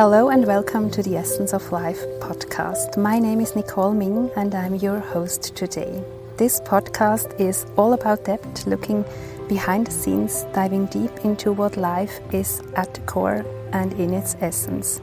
Hello 0.00 0.28
and 0.28 0.46
welcome 0.46 0.92
to 0.92 1.02
the 1.02 1.16
Essence 1.16 1.52
of 1.52 1.72
Life 1.72 1.98
podcast. 2.20 2.96
My 2.96 3.18
name 3.18 3.40
is 3.40 3.56
Nicole 3.56 3.92
Ming 3.92 4.30
and 4.36 4.54
I'm 4.54 4.76
your 4.76 5.00
host 5.00 5.56
today. 5.56 6.04
This 6.36 6.60
podcast 6.60 7.40
is 7.40 7.66
all 7.76 7.94
about 7.94 8.24
depth, 8.24 8.68
looking 8.68 9.04
behind 9.48 9.88
the 9.88 9.90
scenes, 9.90 10.44
diving 10.52 10.86
deep 10.86 11.10
into 11.24 11.50
what 11.50 11.76
life 11.76 12.20
is 12.32 12.62
at 12.76 12.94
the 12.94 13.00
core 13.00 13.44
and 13.72 13.92
in 13.94 14.14
its 14.14 14.36
essence. 14.40 15.00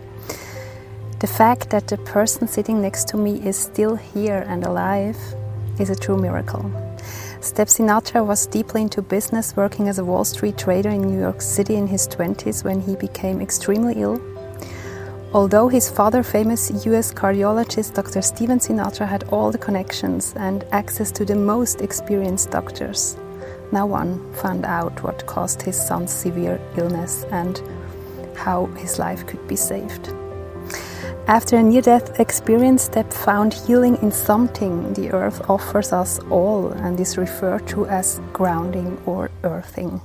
The 1.20 1.28
fact 1.28 1.72
that 1.72 1.90
the 1.90 1.98
person 1.98 2.48
sitting 2.48 2.82
next 2.82 3.10
to 3.10 3.18
me 3.18 3.46
is 3.46 3.58
still 3.58 3.98
here 3.98 4.46
and 4.48 4.64
alive 4.64 5.18
is 5.78 5.90
a 5.90 5.96
true 5.98 6.18
miracle. 6.18 6.72
Step 7.42 7.68
Sinatra 7.68 8.26
was 8.26 8.48
deeply 8.48 8.84
into 8.84 9.02
business, 9.02 9.58
working 9.58 9.90
as 9.90 10.00
a 10.00 10.06
Wall 10.06 10.24
Street 10.24 10.58
trader 10.58 10.90
in 10.90 11.02
New 11.02 11.20
York 11.20 11.42
City 11.42 11.76
in 11.76 11.86
his 11.86 12.08
20s 12.08 12.64
when 12.64 12.80
he 12.80 12.96
became 12.96 13.42
extremely 13.42 13.96
ill. 13.96 14.35
Although 15.36 15.68
his 15.68 15.90
father, 15.90 16.24
famous 16.24 16.72
US 16.86 17.14
cardiologist 17.14 17.94
Dr. 17.94 18.22
Stephen 18.22 18.58
Sinatra, 18.58 19.06
had 19.06 19.26
all 19.34 19.52
the 19.52 19.58
connections 19.58 20.34
and 20.38 20.64
access 20.72 21.12
to 21.12 21.26
the 21.26 21.36
most 21.36 21.82
experienced 21.82 22.52
doctors, 22.52 23.18
no 23.70 23.86
one 23.86 24.34
found 24.36 24.64
out 24.64 25.04
what 25.04 25.26
caused 25.26 25.62
his 25.62 25.76
son's 25.76 26.14
severe 26.14 26.58
illness 26.78 27.26
and 27.32 27.62
how 28.38 28.68
his 28.78 28.98
life 28.98 29.28
could 29.28 29.46
be 29.46 29.58
saved. 29.58 30.08
After 31.28 31.58
a 31.58 31.64
near 31.64 31.82
death 31.82 32.18
experience, 32.18 32.84
Step 32.84 33.12
found 33.12 33.54
healing 33.54 33.98
in 34.02 34.14
something 34.14 34.94
the 34.94 35.12
earth 35.12 35.50
offers 35.50 35.92
us 35.92 36.18
all 36.30 36.68
and 36.68 36.98
is 36.98 37.18
referred 37.18 37.68
to 37.68 37.86
as 37.88 38.22
grounding 38.32 38.98
or 39.06 39.30
earthing. 39.44 40.00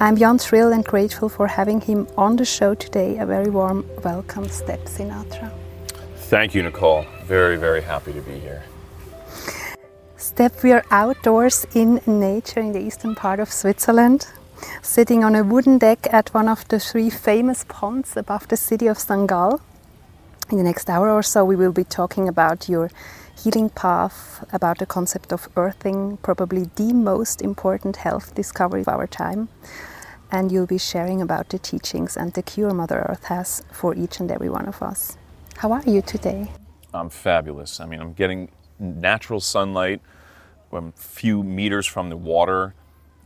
I'm 0.00 0.14
beyond 0.14 0.40
thrilled 0.40 0.72
and 0.72 0.84
grateful 0.84 1.28
for 1.28 1.46
having 1.46 1.80
him 1.80 2.08
on 2.16 2.36
the 2.36 2.44
show 2.44 2.74
today. 2.74 3.18
A 3.18 3.26
very 3.26 3.50
warm 3.50 3.86
welcome, 4.02 4.48
Step 4.48 4.80
Sinatra. 4.86 5.52
Thank 6.16 6.54
you, 6.54 6.62
Nicole. 6.62 7.04
Very, 7.24 7.56
very 7.56 7.82
happy 7.82 8.12
to 8.12 8.20
be 8.20 8.38
here. 8.38 8.64
Step, 10.16 10.62
we 10.62 10.72
are 10.72 10.84
outdoors 10.90 11.66
in 11.74 12.00
nature 12.06 12.60
in 12.60 12.72
the 12.72 12.80
eastern 12.80 13.14
part 13.14 13.38
of 13.38 13.52
Switzerland, 13.52 14.28
sitting 14.80 15.24
on 15.24 15.34
a 15.34 15.44
wooden 15.44 15.78
deck 15.78 16.06
at 16.12 16.32
one 16.32 16.48
of 16.48 16.66
the 16.68 16.80
three 16.80 17.10
famous 17.10 17.64
ponds 17.68 18.16
above 18.16 18.48
the 18.48 18.56
city 18.56 18.86
of 18.86 18.98
St. 18.98 19.26
Gall. 19.26 19.60
In 20.50 20.58
the 20.58 20.64
next 20.64 20.88
hour 20.88 21.10
or 21.10 21.22
so, 21.22 21.44
we 21.44 21.56
will 21.56 21.72
be 21.72 21.84
talking 21.84 22.28
about 22.28 22.68
your 22.68 22.90
healing 23.38 23.70
path, 23.70 24.44
about 24.52 24.78
the 24.78 24.86
concept 24.86 25.32
of 25.32 25.48
earthing, 25.56 26.18
probably 26.18 26.70
the 26.76 26.92
most 26.92 27.42
important 27.42 27.96
health 27.96 28.34
discovery 28.34 28.82
of 28.82 28.88
our 28.88 29.06
time. 29.06 29.48
And 30.30 30.50
you'll 30.50 30.66
be 30.66 30.78
sharing 30.78 31.20
about 31.20 31.50
the 31.50 31.58
teachings 31.58 32.16
and 32.16 32.32
the 32.32 32.42
cure 32.42 32.72
Mother 32.72 33.06
Earth 33.08 33.24
has 33.24 33.62
for 33.70 33.94
each 33.94 34.20
and 34.20 34.30
every 34.30 34.48
one 34.48 34.66
of 34.66 34.82
us. 34.82 35.18
How 35.56 35.72
are 35.72 35.82
you 35.84 36.02
today? 36.02 36.50
I'm 36.94 37.10
fabulous. 37.10 37.80
I 37.80 37.86
mean, 37.86 38.00
I'm 38.00 38.14
getting 38.14 38.50
natural 38.78 39.40
sunlight. 39.40 40.00
I'm 40.72 40.88
a 40.88 40.92
few 40.92 41.42
meters 41.42 41.86
from 41.86 42.08
the 42.08 42.16
water. 42.16 42.74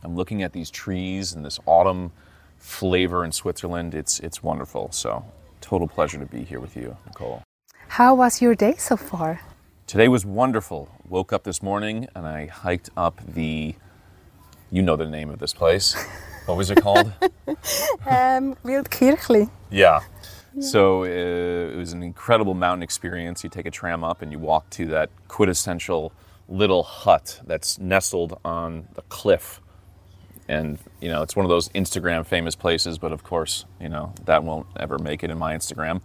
I'm 0.03 0.15
looking 0.15 0.43
at 0.43 0.53
these 0.53 0.69
trees 0.69 1.33
and 1.33 1.45
this 1.45 1.59
autumn 1.65 2.11
flavor 2.57 3.23
in 3.23 3.31
Switzerland. 3.31 3.95
It's, 3.95 4.19
it's 4.19 4.43
wonderful. 4.43 4.91
So 4.91 5.23
total 5.61 5.87
pleasure 5.87 6.19
to 6.19 6.25
be 6.25 6.43
here 6.43 6.59
with 6.59 6.75
you, 6.75 6.97
Nicole. 7.05 7.43
How 7.87 8.13
was 8.13 8.41
your 8.41 8.53
day 8.53 8.75
so 8.77 8.97
far? 8.97 9.41
Today 9.87 10.09
was 10.09 10.25
wonderful. 10.25 10.89
Woke 11.07 11.31
up 11.31 11.45
this 11.45 11.63
morning 11.63 12.09
and 12.13 12.27
I 12.27 12.47
hiked 12.47 12.89
up 12.97 13.21
the, 13.25 13.73
you 14.69 14.81
know 14.81 14.97
the 14.97 15.07
name 15.07 15.29
of 15.29 15.39
this 15.39 15.53
place. 15.53 15.95
What 16.45 16.57
was 16.57 16.69
it 16.69 16.81
called? 16.81 17.13
um, 18.05 18.55
Wildkirchli. 18.65 19.49
Yeah. 19.71 20.01
So 20.59 21.03
uh, 21.03 21.05
it 21.05 21.77
was 21.77 21.93
an 21.93 22.03
incredible 22.03 22.53
mountain 22.53 22.83
experience. 22.83 23.45
You 23.45 23.49
take 23.49 23.65
a 23.65 23.71
tram 23.71 24.03
up 24.03 24.21
and 24.21 24.29
you 24.29 24.39
walk 24.39 24.69
to 24.71 24.87
that 24.87 25.09
quintessential 25.29 26.11
little 26.49 26.83
hut 26.83 27.39
that's 27.45 27.79
nestled 27.79 28.39
on 28.43 28.89
the 28.95 29.03
cliff 29.03 29.61
and 30.49 30.79
you 30.99 31.07
know 31.07 31.21
it's 31.21 31.35
one 31.35 31.45
of 31.45 31.49
those 31.49 31.69
Instagram 31.69 32.25
famous 32.25 32.55
places, 32.55 32.97
but 32.97 33.13
of 33.13 33.23
course 33.23 33.63
you 33.79 33.87
know 33.87 34.13
that 34.25 34.43
won't 34.43 34.67
ever 34.77 34.99
make 34.99 35.23
it 35.23 35.29
in 35.29 35.37
my 35.37 35.55
Instagram. 35.55 36.01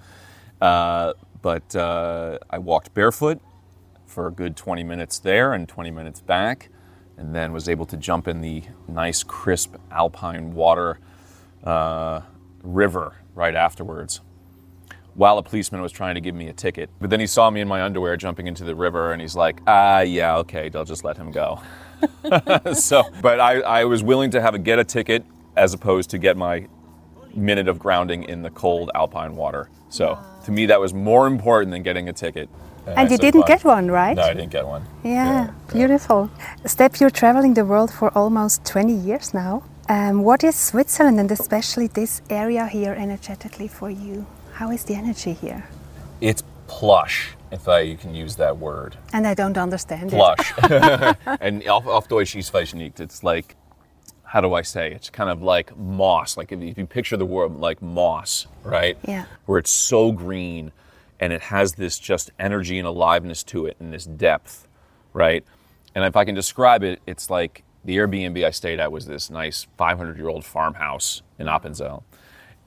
Uh, 0.61 1.15
but 1.41 1.75
uh, 1.75 2.39
I 2.49 2.59
walked 2.59 2.95
barefoot 2.95 3.41
for 4.13 4.27
a 4.27 4.31
good 4.31 4.57
20 4.57 4.85
minutes 4.85 5.19
there 5.19 5.55
and 5.55 5.69
20 5.69 5.91
minutes 5.91 6.21
back, 6.21 6.69
and 7.17 7.35
then 7.35 7.53
was 7.53 7.69
able 7.69 7.87
to 7.87 7.97
jump 7.97 8.29
in 8.29 8.43
the 8.43 8.63
nice 8.87 9.23
crisp 9.23 9.75
alpine 9.91 10.53
water 10.55 10.99
uh, 11.65 12.21
river 12.63 13.17
right 13.35 13.55
afterwards. 13.55 14.21
While 15.15 15.39
a 15.39 15.43
policeman 15.43 15.83
was 15.83 15.93
trying 15.93 16.15
to 16.15 16.21
give 16.21 16.35
me 16.35 16.49
a 16.49 16.53
ticket, 16.53 16.91
but 17.01 17.11
then 17.11 17.21
he 17.21 17.27
saw 17.27 17.51
me 17.51 17.61
in 17.61 17.69
my 17.69 17.83
underwear 17.83 18.17
jumping 18.17 18.47
into 18.47 18.65
the 18.65 18.75
river, 18.75 19.13
and 19.13 19.21
he's 19.21 19.37
like, 19.37 19.61
"Ah, 19.67 20.01
yeah, 20.01 20.37
okay, 20.39 20.71
they'll 20.71 20.87
just 20.87 21.05
let 21.05 21.19
him 21.19 21.31
go." 21.31 21.61
so, 22.73 23.03
but 23.21 23.39
I, 23.39 23.61
I 23.61 23.85
was 23.85 24.03
willing 24.03 24.31
to 24.31 24.41
have 24.41 24.55
a 24.55 24.59
get 24.59 24.79
a 24.79 24.85
ticket 24.85 25.25
as 25.55 25.75
opposed 25.75 26.09
to 26.11 26.19
get 26.19 26.39
my 26.39 26.67
minute 27.35 27.69
of 27.69 27.79
grounding 27.79 28.25
in 28.25 28.43
the 28.43 28.51
cold 28.51 28.91
alpine 28.95 29.37
water. 29.37 29.69
So, 29.91 30.19
to 30.45 30.51
me, 30.51 30.65
that 30.67 30.81
was 30.81 30.95
more 30.95 31.27
important 31.27 31.73
than 31.73 31.83
getting 31.83 32.09
a 32.09 32.13
ticket. 32.13 32.49
And, 32.87 32.99
and 32.99 33.11
you 33.11 33.19
didn't 33.19 33.47
get 33.47 33.65
one, 33.65 33.91
right? 33.91 34.17
No, 34.17 34.23
I 34.23 34.35
didn't 34.35 34.51
get 34.51 34.67
one. 34.67 34.85
Yeah, 35.05 35.13
yeah 35.13 35.51
beautiful. 35.73 36.31
Yeah. 36.39 36.67
Step, 36.67 37.01
you're 37.01 37.11
traveling 37.11 37.55
the 37.55 37.65
world 37.65 37.93
for 37.93 38.11
almost 38.17 38.65
20 38.65 38.93
years 38.93 39.33
now. 39.33 39.63
Um, 39.89 40.23
what 40.23 40.43
is 40.43 40.57
Switzerland 40.57 41.21
and 41.21 41.31
especially 41.31 41.87
this 41.87 42.23
area 42.31 42.67
here 42.67 42.93
energetically 42.93 43.69
for 43.69 43.91
you? 43.91 44.27
How 44.55 44.71
is 44.71 44.85
the 44.85 44.95
energy 44.95 45.33
here? 45.33 45.69
It's 46.21 46.43
plush 46.67 47.35
if 47.53 47.69
I 47.69 47.81
you 47.81 47.97
can 47.97 48.15
use 48.15 48.37
that 48.37 48.57
word. 48.57 48.97
And 49.13 49.27
I 49.27 49.35
don't 49.35 49.59
understand 49.59 50.11
Plush. 50.11 50.53
and 51.41 51.69
auf, 51.69 51.87
auf 51.87 52.09
Deutsch 52.09 52.35
ist 52.35 52.75
nicht. 52.75 52.99
It's 52.99 53.23
like, 53.23 53.57
how 54.25 54.41
do 54.41 54.55
I 54.55 54.63
say? 54.63 54.93
It's 54.93 55.11
kind 55.11 55.29
of 55.29 55.43
like 55.43 55.77
moss. 55.77 56.37
Like 56.37 56.53
if 56.53 56.61
you, 56.61 56.69
if 56.69 56.79
you 56.79 56.87
picture 56.87 57.19
the 57.19 57.27
word 57.27 57.57
like 57.57 57.83
moss, 57.83 58.47
right? 58.65 58.97
Yeah. 59.07 59.27
Where 59.47 59.59
it's 59.59 59.71
so 59.71 60.13
green 60.13 60.73
and 61.23 61.33
it 61.33 61.41
has 61.41 61.75
this 61.75 62.01
just 62.01 62.33
energy 62.37 62.81
and 62.81 62.87
aliveness 62.87 63.45
to 63.45 63.65
it 63.65 63.77
and 63.79 63.93
this 63.93 64.05
depth, 64.05 64.67
right? 65.13 65.45
And 65.95 66.05
if 66.05 66.17
I 66.17 66.25
can 66.25 66.35
describe 66.35 66.83
it, 66.83 67.01
it's 67.07 67.31
like 67.31 67.63
the 67.85 67.97
Airbnb 67.97 68.45
I 68.45 68.51
stayed 68.51 68.81
at 68.81 68.91
was 68.91 69.07
this 69.07 69.31
nice 69.31 69.69
500 69.77 70.17
year 70.17 70.29
old 70.29 70.45
farmhouse 70.45 71.23
in 71.39 71.47
Appenzell. 71.47 72.03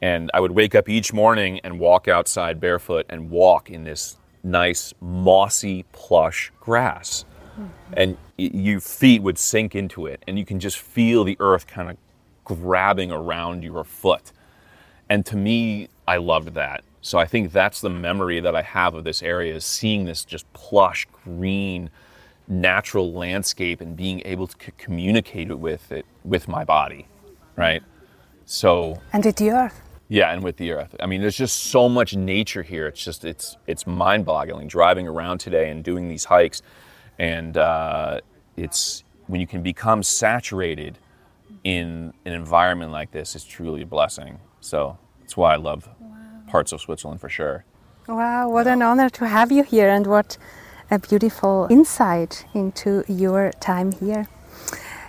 And 0.02 0.32
I 0.34 0.40
would 0.40 0.52
wake 0.52 0.74
up 0.74 0.88
each 0.88 1.12
morning 1.12 1.60
and 1.66 1.82
walk 1.82 2.08
outside 2.08 2.62
barefoot 2.62 3.06
and 3.10 3.30
walk 3.30 3.70
in 3.70 3.84
this 3.84 4.18
nice, 4.42 4.94
mossy, 5.02 5.84
plush 5.92 6.54
grass. 6.62 7.26
Mm-hmm. 7.60 7.94
And 7.98 8.18
your 8.38 8.80
feet 8.80 9.22
would 9.22 9.38
sink 9.38 9.76
into 9.76 10.06
it, 10.06 10.24
and 10.28 10.40
you 10.40 10.46
can 10.46 10.62
just 10.62 10.78
feel 10.78 11.26
the 11.26 11.36
earth 11.42 11.68
kind 11.68 11.90
of 11.90 11.98
grabbing 12.46 13.12
around 13.12 13.64
your 13.64 13.84
foot. 13.84 14.32
And 15.10 15.26
to 15.26 15.36
me, 15.36 15.90
I 16.08 16.18
loved 16.18 16.54
that. 16.54 16.86
So 17.06 17.20
I 17.20 17.26
think 17.26 17.52
that's 17.52 17.82
the 17.82 17.90
memory 17.92 18.40
that 18.40 18.56
I 18.56 18.64
have 18.64 18.96
of 18.96 19.04
this 19.04 19.22
area 19.22 19.54
is 19.54 19.64
seeing 19.64 20.06
this 20.06 20.26
just 20.26 20.52
plush, 20.54 21.06
green, 21.24 21.92
natural 22.48 23.14
landscape 23.14 23.80
and 23.80 23.96
being 23.96 24.24
able 24.26 24.48
to 24.48 24.72
communicate 24.72 25.56
with 25.56 25.92
it 25.92 26.04
with 26.24 26.48
my 26.48 26.64
body, 26.64 27.08
right? 27.56 27.84
So 28.46 29.00
and 29.14 29.24
with 29.24 29.36
the 29.36 29.52
earth. 29.52 29.80
Yeah, 30.08 30.34
and 30.34 30.44
with 30.44 30.58
the 30.58 30.72
earth. 30.72 30.96
I 31.00 31.06
mean, 31.06 31.22
there's 31.22 31.38
just 31.38 31.66
so 31.66 31.88
much 31.88 32.16
nature 32.16 32.64
here. 32.64 32.88
It's 32.88 33.06
just 33.06 33.24
it's 33.24 33.56
it's 33.68 33.86
mind-boggling 33.86 34.68
driving 34.68 35.08
around 35.08 35.38
today 35.38 35.70
and 35.70 35.84
doing 35.84 36.10
these 36.10 36.26
hikes, 36.26 36.64
and 37.20 37.56
uh, 37.56 38.22
it's 38.58 39.04
when 39.28 39.40
you 39.40 39.46
can 39.46 39.62
become 39.62 40.02
saturated 40.02 40.98
in 41.64 42.16
an 42.26 42.34
environment 42.34 42.92
like 42.92 43.12
this, 43.12 43.36
it's 43.36 43.46
truly 43.46 43.84
a 43.84 43.86
blessing. 43.86 44.40
So 44.60 44.98
that's 45.20 45.38
why 45.38 45.54
I 45.54 45.58
love. 45.58 45.88
Parts 46.48 46.72
of 46.72 46.82
Switzerland 46.82 47.22
for 47.22 47.30
sure. 47.30 47.66
Wow, 48.08 48.50
what 48.50 48.68
an 48.68 48.82
honor 48.82 49.10
to 49.10 49.28
have 49.28 49.52
you 49.52 49.64
here, 49.64 49.90
and 49.90 50.06
what 50.06 50.38
a 50.92 51.00
beautiful 51.00 51.68
insight 51.70 52.46
into 52.54 53.04
your 53.08 53.52
time 53.60 53.92
here. 53.94 54.28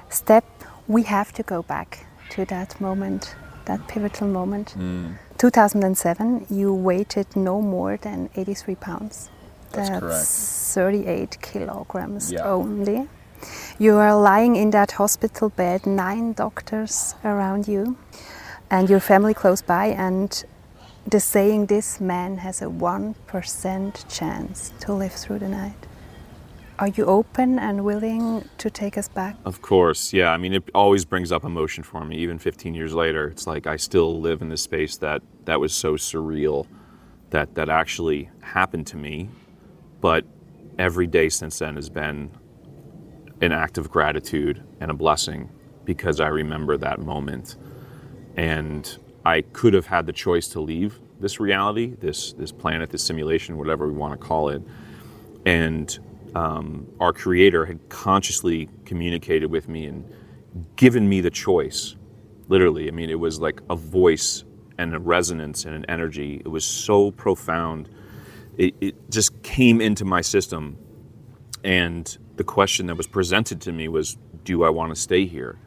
Step, 0.09 0.45
we 0.89 1.03
have 1.03 1.33
to 1.35 1.43
go 1.43 1.63
back 1.63 2.07
to 2.31 2.45
that 2.47 2.81
moment 2.81 3.35
that 3.67 3.87
pivotal 3.89 4.29
moment. 4.29 4.75
Mm. 4.79 5.19
2007, 5.39 6.47
you 6.49 6.73
weighted 6.73 7.37
no 7.37 7.61
more 7.61 7.99
than 7.99 8.31
83 8.35 8.75
pounds. 8.77 9.29
That's, 9.73 10.01
That's 10.01 10.75
38 10.75 11.39
kilograms 11.43 12.33
yeah. 12.33 12.45
only. 12.45 13.09
You 13.79 13.97
are 13.97 14.19
lying 14.19 14.57
in 14.57 14.71
that 14.71 14.93
hospital 14.93 15.51
bed, 15.51 15.87
nine 15.87 16.33
doctors 16.33 17.15
around 17.23 17.69
you, 17.69 17.99
and 18.71 18.89
your 18.89 19.01
family 19.01 19.35
close 19.35 19.61
by, 19.61 19.87
and 19.87 20.43
the 21.07 21.21
saying, 21.21 21.67
This 21.67 22.01
man 22.01 22.39
has 22.39 22.63
a 22.63 22.67
1% 22.67 24.09
chance 24.09 24.73
to 24.81 24.93
live 24.93 25.13
through 25.13 25.39
the 25.41 25.49
night. 25.49 25.87
are 26.79 26.89
you 26.89 27.07
open 27.07 27.59
and 27.59 27.85
willing 27.85 28.47
to 28.59 28.69
take 28.69 28.99
us 28.99 29.09
back? 29.09 29.37
Of 29.47 29.63
course, 29.63 30.13
yeah. 30.13 30.31
I 30.31 30.37
mean, 30.37 30.53
it 30.53 30.69
always 30.75 31.05
brings 31.07 31.33
up 31.33 31.45
emotion 31.45 31.83
for 31.85 32.05
me. 32.05 32.17
Even 32.19 32.39
15 32.39 32.75
years 32.75 32.93
later, 32.93 33.29
it's 33.29 33.47
like 33.47 33.67
I 33.67 33.77
still 33.77 34.21
live 34.21 34.43
in 34.43 34.51
this 34.51 34.63
space 34.63 34.97
that 34.99 35.23
that 35.47 35.59
was 35.61 35.73
so 35.73 35.95
surreal 35.95 36.67
that 37.31 37.55
that 37.55 37.69
actually 37.71 38.29
happened 38.43 38.87
to 38.89 38.97
me. 38.97 39.31
But 40.01 40.25
every 40.79 41.07
day 41.07 41.29
since 41.31 41.59
then 41.61 41.77
has 41.77 41.89
been 41.89 42.31
an 43.41 43.53
act 43.53 43.79
of 43.79 43.91
gratitude 43.91 44.63
and 44.81 44.91
a 44.91 44.95
blessing 44.95 45.51
because 45.85 46.21
I 46.21 46.29
remember 46.29 46.77
that 46.77 47.01
moment. 47.01 47.57
And 48.37 48.99
I 49.27 49.41
could 49.43 49.75
have 49.75 49.87
had 49.87 50.07
the 50.07 50.13
choice 50.13 50.47
to 50.51 50.61
leave 50.61 51.01
this 51.19 51.41
reality, 51.41 51.97
this 51.99 52.33
this 52.35 52.53
planet, 52.53 52.91
this 52.91 53.03
simulation, 53.03 53.59
whatever 53.59 53.89
we 53.89 53.95
want 53.95 54.13
to 54.13 54.25
call 54.25 54.51
it. 54.51 54.63
And 55.45 55.99
um, 56.37 56.87
our 57.01 57.13
Creator 57.13 57.67
had 57.67 57.89
consciously 57.89 58.69
communicated 58.85 59.51
with 59.51 59.69
me 59.69 59.87
and 59.87 60.09
given 60.77 61.09
me 61.09 61.21
the 61.21 61.31
choice. 61.31 61.97
Literally, 62.47 62.87
I 62.87 62.93
mean, 62.93 63.11
it 63.11 63.19
was 63.19 63.41
like 63.41 63.61
a 63.69 63.75
voice 63.75 64.45
and 64.79 64.95
a 64.95 65.01
resonance 65.01 65.65
and 65.65 65.75
an 65.75 65.85
energy. 65.89 66.41
It 66.45 66.49
was 66.49 66.65
so 66.65 67.11
profound. 67.11 67.89
It, 68.57 68.77
it 68.81 69.11
just 69.11 69.43
came 69.43 69.81
into 69.81 70.05
my 70.05 70.21
system. 70.21 70.79
And 71.65 72.17
the 72.37 72.45
question 72.45 72.87
that 72.87 72.97
was 72.97 73.09
presented 73.09 73.61
to 73.63 73.73
me 73.73 73.89
was, 73.89 74.19
Do 74.45 74.63
I 74.63 74.71
want 74.71 74.95
to 74.95 75.01
stay 75.01 75.27
here? 75.27 75.59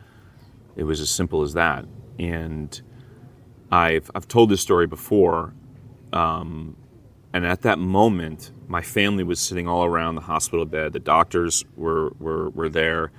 It 0.77 0.85
was 0.85 1.01
as 1.01 1.09
simple 1.09 1.41
as 1.41 1.55
that. 1.55 1.85
And 2.17 2.81
I've, 3.71 4.09
I've 4.15 4.27
told 4.27 4.49
this 4.49 4.61
story 4.61 4.87
before. 4.87 5.53
Um, 6.11 6.75
and 7.33 7.45
at 7.45 7.61
that 7.61 7.77
moment, 7.77 8.51
my 8.67 8.81
family 8.81 9.23
was 9.23 9.39
sitting 9.39 9.67
all 9.67 9.85
around 9.85 10.15
the 10.15 10.21
hospital 10.21 10.65
bed. 10.65 10.93
The 10.93 10.99
doctors 10.99 11.63
were, 11.75 12.11
were, 12.19 12.49
were 12.49 12.69
there. 12.69 13.11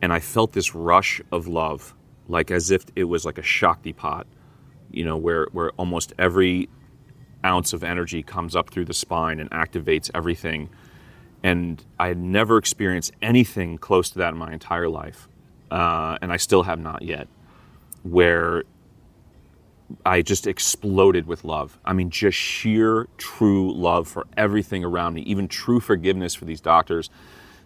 And 0.00 0.12
I 0.12 0.20
felt 0.20 0.52
this 0.52 0.74
rush 0.74 1.20
of 1.30 1.48
love, 1.48 1.94
like 2.28 2.50
as 2.50 2.70
if 2.70 2.84
it 2.94 3.04
was 3.04 3.24
like 3.24 3.38
a 3.38 3.42
Shaktipat, 3.42 4.24
you 4.90 5.04
know, 5.04 5.16
where, 5.16 5.46
where 5.52 5.70
almost 5.72 6.12
every 6.18 6.68
ounce 7.44 7.72
of 7.72 7.82
energy 7.82 8.22
comes 8.22 8.54
up 8.54 8.70
through 8.70 8.84
the 8.84 8.94
spine 8.94 9.40
and 9.40 9.50
activates 9.50 10.10
everything. 10.14 10.68
And 11.42 11.84
I 11.98 12.08
had 12.08 12.18
never 12.18 12.56
experienced 12.56 13.12
anything 13.20 13.78
close 13.78 14.10
to 14.10 14.18
that 14.18 14.32
in 14.32 14.38
my 14.38 14.52
entire 14.52 14.88
life. 14.88 15.28
Uh, 15.70 16.18
and 16.22 16.32
I 16.32 16.36
still 16.36 16.62
have 16.62 16.78
not 16.78 17.02
yet, 17.02 17.26
where 18.02 18.62
I 20.04 20.22
just 20.22 20.46
exploded 20.46 21.26
with 21.26 21.44
love. 21.44 21.78
I 21.84 21.92
mean, 21.92 22.10
just 22.10 22.36
sheer, 22.36 23.08
true 23.18 23.72
love 23.72 24.08
for 24.08 24.26
everything 24.36 24.84
around 24.84 25.14
me, 25.14 25.22
even 25.22 25.48
true 25.48 25.80
forgiveness 25.80 26.34
for 26.34 26.44
these 26.44 26.60
doctors 26.60 27.10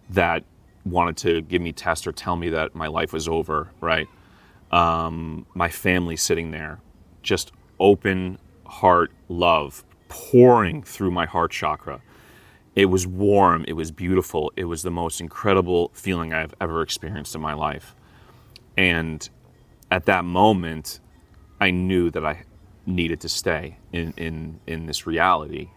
that 0.09 0.43
wanted 0.85 1.17
to 1.17 1.41
give 1.41 1.61
me 1.61 1.73
tests 1.73 2.07
or 2.07 2.11
tell 2.11 2.35
me 2.35 2.49
that 2.49 2.75
my 2.75 2.87
life 2.87 3.13
was 3.13 3.27
over, 3.27 3.69
right? 3.81 4.07
Um, 4.71 5.45
my 5.53 5.69
family 5.69 6.15
sitting 6.15 6.51
there, 6.51 6.79
just 7.23 7.51
open 7.79 8.37
heart 8.65 9.11
love 9.29 9.83
pouring 10.09 10.83
through 10.83 11.11
my 11.11 11.25
heart 11.25 11.51
chakra. 11.51 12.01
It 12.75 12.85
was 12.85 13.07
warm, 13.07 13.65
it 13.67 13.73
was 13.73 13.91
beautiful, 13.91 14.51
it 14.55 14.65
was 14.65 14.83
the 14.83 14.91
most 14.91 15.19
incredible 15.19 15.89
feeling 15.93 16.33
I've 16.33 16.53
ever 16.61 16.81
experienced 16.81 17.33
in 17.33 17.41
my 17.41 17.53
life. 17.53 17.95
And 18.77 19.27
at 19.89 20.05
that 20.05 20.25
moment, 20.25 20.99
I 21.59 21.71
knew 21.71 22.09
that 22.11 22.25
I 22.25 22.43
needed 22.85 23.19
to 23.21 23.29
stay 23.29 23.77
in, 23.91 24.13
in, 24.17 24.59
in 24.65 24.85
this 24.85 25.05
reality. 25.05 25.69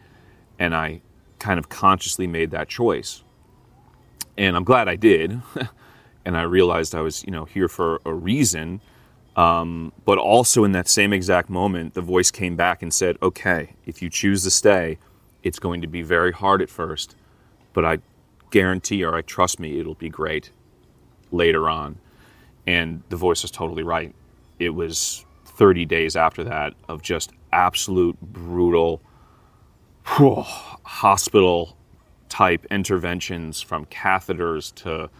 And 0.58 0.74
I 0.74 1.00
kind 1.38 1.58
of 1.58 1.68
consciously 1.68 2.26
made 2.26 2.50
that 2.52 2.68
choice. 2.68 3.22
And 4.36 4.56
I'm 4.56 4.64
glad 4.64 4.88
I 4.88 4.96
did. 4.96 5.40
and 6.24 6.36
I 6.36 6.42
realized 6.42 6.94
I 6.94 7.00
was, 7.00 7.24
you 7.24 7.30
know, 7.30 7.44
here 7.44 7.68
for 7.68 8.00
a 8.04 8.12
reason. 8.12 8.80
Um, 9.36 9.92
but 10.04 10.18
also 10.18 10.64
in 10.64 10.72
that 10.72 10.88
same 10.88 11.12
exact 11.12 11.48
moment, 11.48 11.94
the 11.94 12.02
voice 12.02 12.30
came 12.30 12.56
back 12.56 12.82
and 12.82 12.92
said, 12.92 13.16
okay, 13.22 13.70
if 13.86 14.02
you 14.02 14.10
choose 14.10 14.42
to 14.44 14.50
stay, 14.50 14.98
it's 15.42 15.58
going 15.58 15.80
to 15.80 15.86
be 15.86 16.02
very 16.02 16.32
hard 16.32 16.60
at 16.60 16.68
first, 16.68 17.16
but 17.72 17.84
I 17.84 17.98
guarantee 18.50 19.02
or 19.04 19.14
I 19.14 19.22
trust 19.22 19.58
me, 19.58 19.78
it'll 19.78 19.94
be 19.94 20.08
great 20.08 20.50
later 21.32 21.68
on. 21.68 21.98
And 22.66 23.02
the 23.08 23.16
voice 23.16 23.42
was 23.42 23.50
totally 23.50 23.82
right. 23.82 24.14
It 24.58 24.70
was 24.70 25.24
30 25.60 25.84
days 25.84 26.16
after 26.16 26.42
that 26.42 26.72
of 26.88 27.02
just 27.02 27.32
absolute 27.52 28.18
brutal 28.22 29.02
whew, 30.16 30.42
hospital 30.84 31.76
type 32.30 32.64
interventions 32.70 33.60
from 33.60 33.84
catheters 33.84 34.74
to 34.74 35.10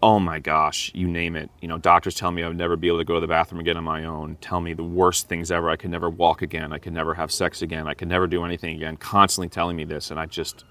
oh 0.00 0.20
my 0.20 0.38
gosh 0.38 0.92
you 0.94 1.08
name 1.08 1.34
it. 1.34 1.50
You 1.60 1.66
know 1.66 1.78
doctors 1.78 2.14
tell 2.14 2.30
me 2.30 2.44
i 2.44 2.46
would 2.46 2.56
never 2.56 2.76
be 2.76 2.86
able 2.86 2.98
to 2.98 3.04
go 3.04 3.14
to 3.14 3.20
the 3.20 3.26
bathroom 3.26 3.58
again 3.58 3.76
on 3.76 3.82
my 3.82 4.04
own 4.04 4.36
tell 4.40 4.60
me 4.60 4.72
the 4.72 4.84
worst 4.84 5.28
things 5.28 5.50
ever 5.50 5.68
i 5.68 5.74
could 5.74 5.90
never 5.90 6.08
walk 6.08 6.42
again 6.42 6.72
i 6.72 6.78
could 6.78 6.92
never 6.92 7.14
have 7.14 7.32
sex 7.32 7.60
again 7.60 7.88
i 7.88 7.94
could 7.94 8.06
never 8.06 8.28
do 8.28 8.44
anything 8.44 8.76
again 8.76 8.96
constantly 8.96 9.48
telling 9.48 9.74
me 9.74 9.82
this 9.82 10.12
and 10.12 10.20
i 10.20 10.26
just 10.26 10.62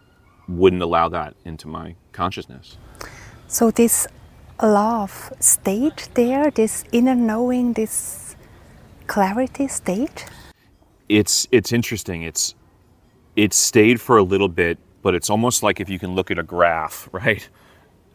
wouldn't 0.47 0.81
allow 0.81 1.09
that 1.09 1.35
into 1.43 1.67
my 1.67 1.95
consciousness. 2.13 2.77
So 3.47 3.71
this 3.71 4.07
love 4.61 5.33
stayed 5.41 5.97
there 6.13 6.49
this 6.49 6.85
inner 6.93 7.15
knowing 7.15 7.73
this 7.73 8.24
clarity 9.07 9.67
state? 9.67 10.25
It's 11.09 11.47
it's 11.51 11.71
interesting. 11.71 12.23
It's 12.23 12.55
it 13.35 13.53
stayed 13.53 14.01
for 14.01 14.17
a 14.17 14.23
little 14.23 14.49
bit, 14.49 14.77
but 15.01 15.13
it's 15.15 15.29
almost 15.29 15.63
like 15.63 15.79
if 15.79 15.89
you 15.89 15.99
can 15.99 16.15
look 16.15 16.31
at 16.31 16.39
a 16.39 16.43
graph, 16.43 17.09
right? 17.13 17.47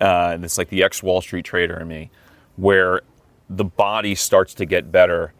Uh, 0.01 0.31
and 0.35 0.45
it's 0.45 0.59
like 0.59 0.69
the 0.69 0.83
ex 0.83 1.03
Wall 1.03 1.21
Street 1.21 1.45
trader 1.45 1.79
in 1.79 1.89
me, 1.89 2.11
where 2.57 3.03
the 3.49 3.65
body 3.65 4.15
starts 4.15 4.55
to 4.55 4.65
get 4.65 4.91
better, 4.91 5.33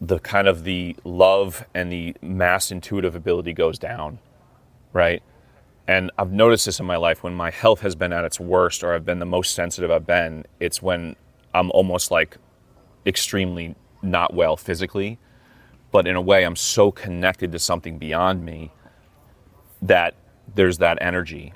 the 0.00 0.18
kind 0.18 0.48
of 0.48 0.64
the 0.64 0.96
love 1.04 1.66
and 1.74 1.92
the 1.92 2.16
mass 2.22 2.70
intuitive 2.70 3.14
ability 3.14 3.52
goes 3.52 3.78
down, 3.78 4.18
right? 4.92 5.22
And 5.86 6.10
I've 6.16 6.32
noticed 6.32 6.66
this 6.66 6.78
in 6.78 6.86
my 6.86 6.96
life 6.96 7.22
when 7.22 7.34
my 7.34 7.50
health 7.50 7.80
has 7.80 7.96
been 7.96 8.12
at 8.12 8.24
its 8.24 8.38
worst 8.38 8.84
or 8.84 8.94
I've 8.94 9.04
been 9.04 9.18
the 9.18 9.26
most 9.26 9.54
sensitive 9.54 9.90
I've 9.90 10.06
been, 10.06 10.44
it's 10.60 10.80
when 10.80 11.16
I'm 11.52 11.70
almost 11.72 12.10
like 12.10 12.36
extremely 13.04 13.74
not 14.02 14.34
well 14.34 14.56
physically, 14.56 15.18
but 15.90 16.06
in 16.06 16.16
a 16.16 16.20
way, 16.20 16.44
I'm 16.44 16.56
so 16.56 16.90
connected 16.90 17.52
to 17.52 17.58
something 17.58 17.98
beyond 17.98 18.44
me 18.44 18.72
that 19.82 20.14
there's 20.54 20.78
that 20.78 20.98
energy, 21.00 21.52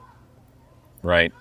right? 1.03 1.33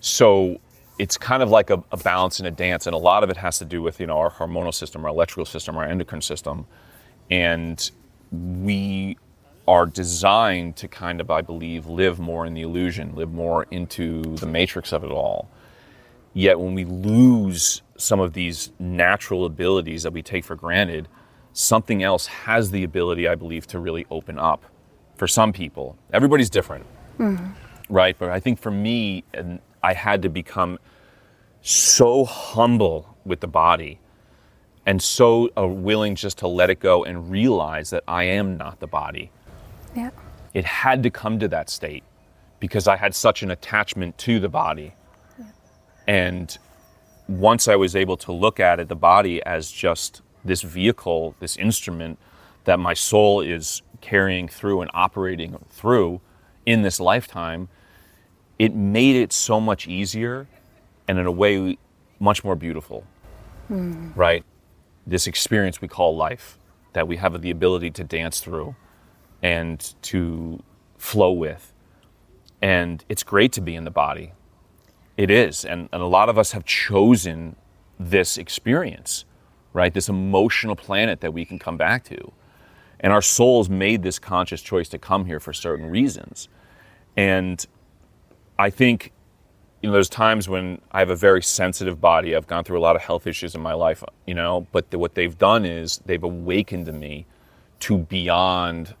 So 0.00 0.60
it's 0.98 1.16
kind 1.16 1.42
of 1.42 1.50
like 1.50 1.70
a, 1.70 1.82
a, 1.92 1.96
balance 1.96 2.38
and 2.38 2.48
a 2.48 2.50
dance, 2.50 2.86
and 2.86 2.94
a 2.94 2.98
lot 2.98 3.22
of 3.22 3.30
it 3.30 3.36
has 3.36 3.58
to 3.58 3.64
do 3.64 3.82
with 3.82 4.00
you 4.00 4.06
know 4.06 4.18
our 4.18 4.30
hormonal 4.30 4.74
system, 4.74 5.04
our 5.04 5.10
electrical 5.10 5.44
system, 5.44 5.76
our 5.76 5.84
endocrine 5.84 6.22
system, 6.22 6.66
and 7.30 7.90
we 8.32 9.16
are 9.66 9.86
designed 9.86 10.76
to 10.76 10.88
kind 10.88 11.20
of, 11.20 11.30
I 11.30 11.42
believe, 11.42 11.86
live 11.86 12.18
more 12.18 12.46
in 12.46 12.54
the 12.54 12.62
illusion, 12.62 13.14
live 13.14 13.32
more 13.32 13.66
into 13.70 14.22
the 14.36 14.46
matrix 14.46 14.92
of 14.92 15.04
it 15.04 15.10
all. 15.10 15.50
Yet 16.32 16.58
when 16.58 16.74
we 16.74 16.84
lose 16.84 17.82
some 17.98 18.20
of 18.20 18.32
these 18.32 18.72
natural 18.78 19.44
abilities 19.44 20.04
that 20.04 20.12
we 20.12 20.22
take 20.22 20.44
for 20.44 20.56
granted, 20.56 21.08
something 21.52 22.02
else 22.02 22.26
has 22.26 22.70
the 22.70 22.84
ability, 22.84 23.28
I 23.28 23.34
believe, 23.34 23.66
to 23.68 23.78
really 23.78 24.06
open 24.10 24.38
up 24.38 24.64
for 25.16 25.26
some 25.26 25.52
people. 25.52 25.98
Everybody's 26.12 26.48
different, 26.48 26.86
mm-hmm. 27.18 27.52
right? 27.92 28.16
But 28.18 28.30
I 28.30 28.40
think 28.40 28.58
for 28.60 28.70
me, 28.70 29.24
and 29.34 29.60
I 29.82 29.92
had 29.92 30.22
to 30.22 30.28
become 30.28 30.78
so 31.60 32.24
humble 32.24 33.16
with 33.24 33.40
the 33.40 33.48
body 33.48 33.98
and 34.86 35.02
so 35.02 35.50
uh, 35.58 35.66
willing 35.66 36.14
just 36.14 36.38
to 36.38 36.48
let 36.48 36.70
it 36.70 36.80
go 36.80 37.04
and 37.04 37.30
realize 37.30 37.90
that 37.90 38.04
I 38.08 38.24
am 38.24 38.56
not 38.56 38.80
the 38.80 38.86
body. 38.86 39.30
Yeah. 39.94 40.10
It 40.54 40.64
had 40.64 41.02
to 41.02 41.10
come 41.10 41.38
to 41.40 41.48
that 41.48 41.68
state 41.68 42.04
because 42.60 42.88
I 42.88 42.96
had 42.96 43.14
such 43.14 43.42
an 43.42 43.50
attachment 43.50 44.16
to 44.18 44.40
the 44.40 44.48
body. 44.48 44.94
Yeah. 45.38 45.44
And 46.06 46.58
once 47.28 47.68
I 47.68 47.76
was 47.76 47.94
able 47.94 48.16
to 48.18 48.32
look 48.32 48.58
at 48.58 48.80
it, 48.80 48.88
the 48.88 48.96
body 48.96 49.42
as 49.42 49.70
just 49.70 50.22
this 50.44 50.62
vehicle, 50.62 51.34
this 51.40 51.56
instrument 51.56 52.18
that 52.64 52.78
my 52.78 52.94
soul 52.94 53.40
is 53.40 53.82
carrying 54.00 54.48
through 54.48 54.80
and 54.80 54.90
operating 54.94 55.58
through 55.68 56.20
in 56.64 56.82
this 56.82 56.98
lifetime, 57.00 57.68
it 58.58 58.74
made 58.74 59.16
it 59.16 59.32
so 59.32 59.60
much 59.60 59.86
easier 59.86 60.46
and 61.06 61.18
in 61.18 61.26
a 61.26 61.32
way 61.32 61.78
much 62.18 62.44
more 62.44 62.56
beautiful. 62.56 63.04
Mm. 63.70 64.16
Right? 64.16 64.44
This 65.06 65.26
experience 65.26 65.80
we 65.80 65.88
call 65.88 66.16
life 66.16 66.58
that 66.92 67.06
we 67.06 67.16
have 67.16 67.40
the 67.40 67.50
ability 67.50 67.90
to 67.92 68.04
dance 68.04 68.40
through 68.40 68.74
and 69.42 69.94
to 70.02 70.62
flow 70.96 71.32
with. 71.32 71.72
And 72.60 73.04
it's 73.08 73.22
great 73.22 73.52
to 73.52 73.60
be 73.60 73.74
in 73.74 73.84
the 73.84 73.90
body. 73.90 74.32
It 75.18 75.30
is. 75.32 75.64
And, 75.64 75.88
and 75.92 76.00
a 76.00 76.06
lot 76.06 76.28
of 76.28 76.38
us 76.38 76.52
have 76.52 76.64
chosen 76.64 77.56
this 77.98 78.38
experience, 78.38 79.24
right? 79.72 79.92
This 79.92 80.08
emotional 80.08 80.76
planet 80.76 81.20
that 81.20 81.34
we 81.34 81.44
can 81.44 81.58
come 81.58 81.76
back 81.76 82.04
to. 82.04 82.32
And 83.00 83.12
our 83.12 83.20
souls 83.20 83.68
made 83.68 84.04
this 84.04 84.20
conscious 84.20 84.62
choice 84.62 84.88
to 84.90 84.98
come 84.98 85.26
here 85.26 85.40
for 85.40 85.52
certain 85.52 85.86
reasons. 85.86 86.48
And 87.16 87.66
I 88.58 88.70
think 88.70 89.12
you 89.82 89.88
know, 89.88 89.92
there's 89.92 90.08
times 90.08 90.48
when 90.48 90.80
I 90.92 91.00
have 91.00 91.10
a 91.10 91.16
very 91.16 91.42
sensitive 91.42 92.00
body. 92.00 92.34
I've 92.34 92.46
gone 92.46 92.64
through 92.64 92.78
a 92.78 92.82
lot 92.82 92.96
of 92.96 93.02
health 93.02 93.26
issues 93.26 93.54
in 93.54 93.60
my 93.60 93.74
life, 93.74 94.02
you 94.26 94.34
know, 94.34 94.66
but 94.72 94.90
the, 94.90 94.98
what 94.98 95.14
they've 95.14 95.36
done 95.36 95.64
is 95.64 95.98
they've 96.06 96.22
awakened 96.22 96.92
me 96.92 97.26
to 97.80 97.98
beyond 97.98 98.94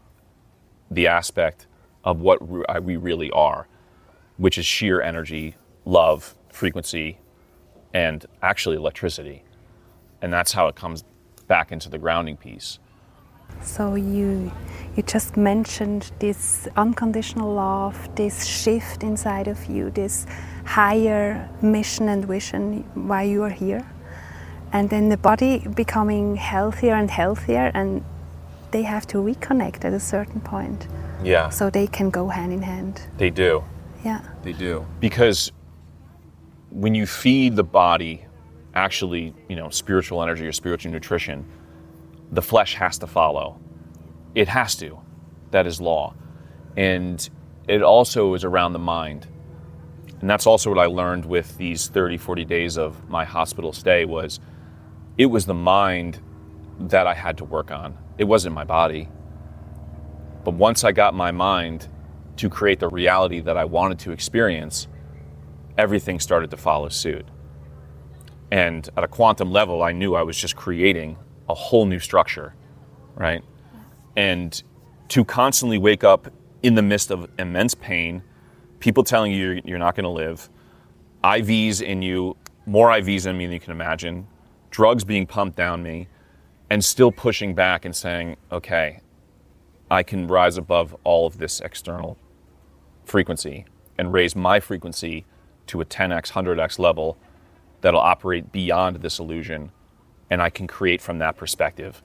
the 0.90 1.06
aspect 1.06 1.66
of 2.04 2.20
what 2.20 2.40
we 2.82 2.96
really 2.96 3.30
are, 3.32 3.66
which 4.36 4.56
is 4.56 4.64
sheer 4.64 5.00
energy, 5.00 5.56
love, 5.88 6.34
frequency, 6.50 7.18
and 7.94 8.26
actually 8.42 8.76
electricity. 8.76 9.42
And 10.20 10.32
that's 10.32 10.52
how 10.52 10.68
it 10.68 10.76
comes 10.76 11.02
back 11.46 11.72
into 11.72 11.88
the 11.88 11.98
grounding 11.98 12.36
piece. 12.36 12.78
So 13.62 13.94
you 13.94 14.52
you 14.94 15.02
just 15.02 15.36
mentioned 15.36 16.12
this 16.18 16.68
unconditional 16.76 17.54
love, 17.54 17.96
this 18.14 18.44
shift 18.44 19.02
inside 19.02 19.48
of 19.48 19.64
you, 19.64 19.90
this 19.90 20.26
higher 20.64 21.48
mission 21.62 22.08
and 22.10 22.26
vision 22.26 22.84
why 22.94 23.22
you 23.22 23.42
are 23.42 23.56
here. 23.64 23.88
And 24.72 24.90
then 24.90 25.08
the 25.08 25.16
body 25.16 25.66
becoming 25.74 26.36
healthier 26.36 26.94
and 26.94 27.10
healthier 27.10 27.70
and 27.72 28.04
they 28.70 28.82
have 28.82 29.06
to 29.06 29.18
reconnect 29.18 29.86
at 29.86 29.94
a 29.94 30.00
certain 30.00 30.42
point. 30.42 30.86
Yeah. 31.24 31.48
So 31.48 31.70
they 31.70 31.86
can 31.86 32.10
go 32.10 32.28
hand 32.28 32.52
in 32.52 32.60
hand. 32.60 33.00
They 33.16 33.30
do. 33.30 33.64
Yeah. 34.04 34.20
They 34.42 34.52
do. 34.52 34.84
Because 35.00 35.52
when 36.70 36.94
you 36.94 37.06
feed 37.06 37.56
the 37.56 37.64
body 37.64 38.24
actually, 38.74 39.34
you 39.48 39.56
know, 39.56 39.70
spiritual 39.70 40.22
energy 40.22 40.46
or 40.46 40.52
spiritual 40.52 40.92
nutrition, 40.92 41.46
the 42.30 42.42
flesh 42.42 42.74
has 42.74 42.98
to 42.98 43.06
follow. 43.06 43.58
It 44.34 44.48
has 44.48 44.76
to. 44.76 44.98
That 45.50 45.66
is 45.66 45.80
law. 45.80 46.14
And 46.76 47.28
it 47.66 47.82
also 47.82 48.34
is 48.34 48.44
around 48.44 48.72
the 48.72 48.78
mind. 48.78 49.26
And 50.20 50.28
that's 50.28 50.46
also 50.46 50.70
what 50.70 50.78
I 50.78 50.86
learned 50.86 51.24
with 51.24 51.56
these 51.58 51.88
30, 51.88 52.18
40 52.18 52.44
days 52.44 52.76
of 52.76 53.08
my 53.08 53.24
hospital 53.24 53.72
stay 53.72 54.04
was 54.04 54.40
it 55.16 55.26
was 55.26 55.46
the 55.46 55.54
mind 55.54 56.20
that 56.80 57.06
I 57.06 57.14
had 57.14 57.38
to 57.38 57.44
work 57.44 57.70
on. 57.70 57.96
It 58.18 58.24
wasn't 58.24 58.54
my 58.54 58.64
body. 58.64 59.08
But 60.44 60.54
once 60.54 60.84
I 60.84 60.92
got 60.92 61.14
my 61.14 61.30
mind 61.30 61.88
to 62.36 62.48
create 62.48 62.80
the 62.80 62.88
reality 62.88 63.40
that 63.40 63.56
I 63.56 63.64
wanted 63.64 63.98
to 64.00 64.12
experience, 64.12 64.86
everything 65.78 66.18
started 66.20 66.50
to 66.50 66.56
follow 66.56 66.88
suit. 66.88 67.24
And 68.50 68.88
at 68.96 69.04
a 69.04 69.08
quantum 69.08 69.50
level, 69.52 69.82
I 69.82 69.92
knew 69.92 70.14
I 70.14 70.22
was 70.22 70.36
just 70.36 70.56
creating 70.56 71.16
a 71.48 71.54
whole 71.54 71.86
new 71.86 72.00
structure, 72.00 72.54
right? 73.14 73.42
And 74.16 74.60
to 75.08 75.24
constantly 75.24 75.78
wake 75.78 76.04
up 76.04 76.30
in 76.62 76.74
the 76.74 76.82
midst 76.82 77.10
of 77.10 77.30
immense 77.38 77.74
pain, 77.74 78.22
people 78.80 79.04
telling 79.04 79.32
you 79.32 79.62
you're 79.64 79.78
not 79.78 79.94
going 79.94 80.04
to 80.04 80.10
live, 80.10 80.50
IVs 81.22 81.80
in 81.80 82.02
you, 82.02 82.36
more 82.66 82.88
IVs 82.88 83.26
in 83.26 83.36
me 83.36 83.46
than 83.46 83.52
you 83.54 83.60
can 83.60 83.72
imagine, 83.72 84.26
drugs 84.70 85.04
being 85.04 85.26
pumped 85.26 85.56
down 85.56 85.82
me, 85.82 86.08
and 86.70 86.84
still 86.84 87.10
pushing 87.10 87.54
back 87.54 87.84
and 87.84 87.94
saying, 87.96 88.36
okay, 88.52 89.00
I 89.90 90.02
can 90.02 90.26
rise 90.26 90.58
above 90.58 90.94
all 91.04 91.26
of 91.26 91.38
this 91.38 91.60
external 91.60 92.18
frequency 93.04 93.64
and 93.96 94.12
raise 94.12 94.36
my 94.36 94.60
frequency 94.60 95.24
to 95.68 95.80
a 95.80 95.84
10x, 95.84 96.32
100x 96.32 96.78
level 96.78 97.16
that'll 97.80 98.00
operate 98.00 98.50
beyond 98.52 98.96
this 98.96 99.18
illusion 99.18 99.70
and 100.30 100.42
I 100.42 100.50
can 100.50 100.66
create 100.66 101.00
from 101.00 101.18
that 101.18 101.36
perspective. 101.36 102.02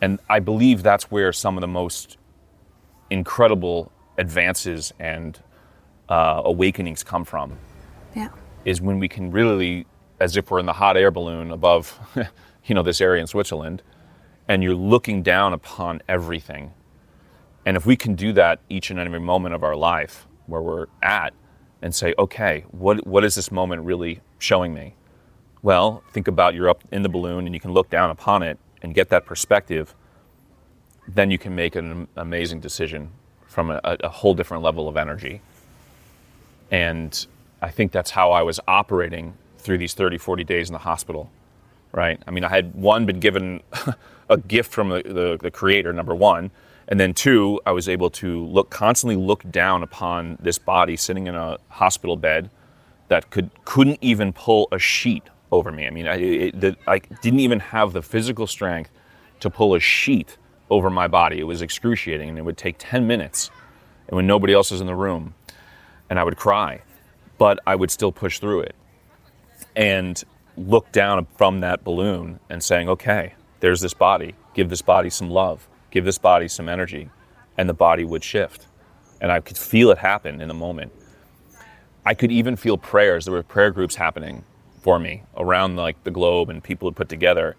And 0.00 0.20
I 0.28 0.40
believe 0.40 0.82
that's 0.82 1.10
where 1.10 1.32
some 1.32 1.56
of 1.56 1.60
the 1.60 1.68
most 1.68 2.18
incredible 3.10 3.92
advances 4.16 4.92
and 4.98 5.38
uh, 6.08 6.42
awakenings 6.44 7.04
come 7.04 7.24
from. 7.24 7.58
Yeah. 8.14 8.30
Is 8.64 8.80
when 8.80 8.98
we 8.98 9.08
can 9.08 9.30
really, 9.30 9.86
as 10.20 10.36
if 10.36 10.50
we're 10.50 10.58
in 10.58 10.66
the 10.66 10.72
hot 10.72 10.96
air 10.96 11.10
balloon 11.10 11.50
above, 11.50 11.98
you 12.64 12.74
know, 12.74 12.82
this 12.82 13.00
area 13.00 13.20
in 13.20 13.26
Switzerland, 13.26 13.82
and 14.48 14.62
you're 14.62 14.74
looking 14.74 15.22
down 15.22 15.52
upon 15.52 16.02
everything. 16.08 16.72
And 17.66 17.76
if 17.76 17.84
we 17.84 17.96
can 17.96 18.14
do 18.14 18.32
that 18.32 18.60
each 18.68 18.90
and 18.90 18.98
every 18.98 19.20
moment 19.20 19.54
of 19.54 19.62
our 19.62 19.76
life 19.76 20.26
where 20.46 20.62
we're 20.62 20.86
at, 21.02 21.34
and 21.80 21.94
say, 21.94 22.14
okay, 22.18 22.64
what, 22.70 23.06
what 23.06 23.24
is 23.24 23.34
this 23.34 23.50
moment 23.50 23.82
really 23.82 24.20
showing 24.38 24.74
me? 24.74 24.94
Well, 25.62 26.02
think 26.12 26.28
about 26.28 26.54
you're 26.54 26.68
up 26.68 26.82
in 26.92 27.02
the 27.02 27.08
balloon 27.08 27.46
and 27.46 27.54
you 27.54 27.60
can 27.60 27.72
look 27.72 27.90
down 27.90 28.10
upon 28.10 28.42
it 28.42 28.58
and 28.82 28.94
get 28.94 29.08
that 29.10 29.26
perspective. 29.26 29.94
Then 31.06 31.30
you 31.30 31.38
can 31.38 31.54
make 31.54 31.74
an 31.76 32.08
amazing 32.16 32.60
decision 32.60 33.10
from 33.46 33.70
a, 33.70 33.80
a 33.84 34.08
whole 34.08 34.34
different 34.34 34.62
level 34.62 34.88
of 34.88 34.96
energy. 34.96 35.40
And 36.70 37.26
I 37.60 37.70
think 37.70 37.92
that's 37.92 38.10
how 38.10 38.30
I 38.30 38.42
was 38.42 38.60
operating 38.68 39.34
through 39.58 39.78
these 39.78 39.94
30, 39.94 40.18
40 40.18 40.44
days 40.44 40.68
in 40.68 40.72
the 40.72 40.78
hospital, 40.78 41.30
right? 41.92 42.20
I 42.26 42.30
mean, 42.30 42.44
I 42.44 42.50
had 42.50 42.74
one, 42.74 43.06
been 43.06 43.20
given 43.20 43.62
a 44.28 44.36
gift 44.36 44.72
from 44.72 44.90
the, 44.90 45.02
the, 45.02 45.38
the 45.40 45.50
creator, 45.50 45.92
number 45.92 46.14
one. 46.14 46.50
And 46.88 46.98
then 46.98 47.12
two, 47.12 47.60
I 47.66 47.72
was 47.72 47.88
able 47.88 48.08
to 48.10 48.46
look 48.46 48.70
constantly 48.70 49.16
look 49.16 49.48
down 49.50 49.82
upon 49.82 50.38
this 50.40 50.58
body 50.58 50.96
sitting 50.96 51.26
in 51.26 51.34
a 51.34 51.58
hospital 51.68 52.16
bed 52.16 52.50
that 53.08 53.30
could 53.30 53.50
couldn't 53.64 53.98
even 54.00 54.32
pull 54.32 54.68
a 54.72 54.78
sheet 54.78 55.24
over 55.52 55.70
me. 55.70 55.86
I 55.86 55.90
mean, 55.90 56.08
I, 56.08 56.14
it, 56.16 56.60
the, 56.60 56.76
I 56.86 56.98
didn't 56.98 57.40
even 57.40 57.60
have 57.60 57.92
the 57.92 58.02
physical 58.02 58.46
strength 58.46 58.90
to 59.40 59.50
pull 59.50 59.74
a 59.74 59.80
sheet 59.80 60.38
over 60.70 60.90
my 60.90 61.08
body. 61.08 61.38
It 61.38 61.44
was 61.44 61.62
excruciating, 61.62 62.28
and 62.28 62.38
it 62.38 62.42
would 62.42 62.56
take 62.56 62.76
10 62.78 63.06
minutes, 63.06 63.50
and 64.08 64.16
when 64.16 64.26
nobody 64.26 64.52
else 64.52 64.70
was 64.70 64.80
in 64.80 64.86
the 64.86 64.94
room, 64.94 65.34
and 66.10 66.18
I 66.18 66.24
would 66.24 66.36
cry, 66.36 66.82
but 67.36 67.58
I 67.66 67.74
would 67.74 67.90
still 67.90 68.12
push 68.12 68.38
through 68.38 68.60
it 68.60 68.74
and 69.76 70.22
look 70.56 70.90
down 70.92 71.26
from 71.36 71.60
that 71.60 71.84
balloon 71.84 72.40
and 72.48 72.62
saying, 72.62 72.88
"Okay, 72.88 73.34
there's 73.60 73.80
this 73.80 73.94
body. 73.94 74.34
Give 74.54 74.70
this 74.70 74.82
body 74.82 75.10
some 75.10 75.30
love. 75.30 75.67
Give 75.90 76.04
this 76.04 76.18
body 76.18 76.48
some 76.48 76.68
energy," 76.68 77.10
and 77.56 77.68
the 77.68 77.74
body 77.74 78.04
would 78.04 78.24
shift, 78.24 78.66
and 79.20 79.32
I 79.32 79.40
could 79.40 79.58
feel 79.58 79.90
it 79.90 79.98
happen 79.98 80.40
in 80.40 80.50
a 80.50 80.54
moment. 80.54 80.92
I 82.04 82.14
could 82.14 82.32
even 82.32 82.56
feel 82.56 82.78
prayers. 82.78 83.26
There 83.26 83.34
were 83.34 83.42
prayer 83.42 83.70
groups 83.70 83.94
happening 83.96 84.44
for 84.80 84.98
me 84.98 85.22
around 85.36 85.76
like 85.76 86.02
the 86.04 86.10
globe 86.10 86.48
and 86.48 86.64
people 86.64 86.88
had 86.88 86.96
put 86.96 87.10
together. 87.10 87.56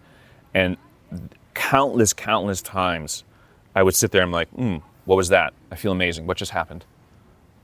And 0.54 0.78
countless, 1.54 2.14
countless 2.14 2.62
times 2.62 3.24
I 3.76 3.84
would 3.84 3.94
sit 3.94 4.12
there 4.12 4.24
and 4.24 4.30
I'm 4.30 4.34
like, 4.34 4.50
hmm, 4.50 4.78
what 5.06 5.18
was 5.18 5.30
that? 5.30 5.54
I 5.72 5.76
feel 5.76 5.92
amazing. 5.92 6.26
What 6.26 6.38
just 6.38 6.52
happened? 6.52 6.86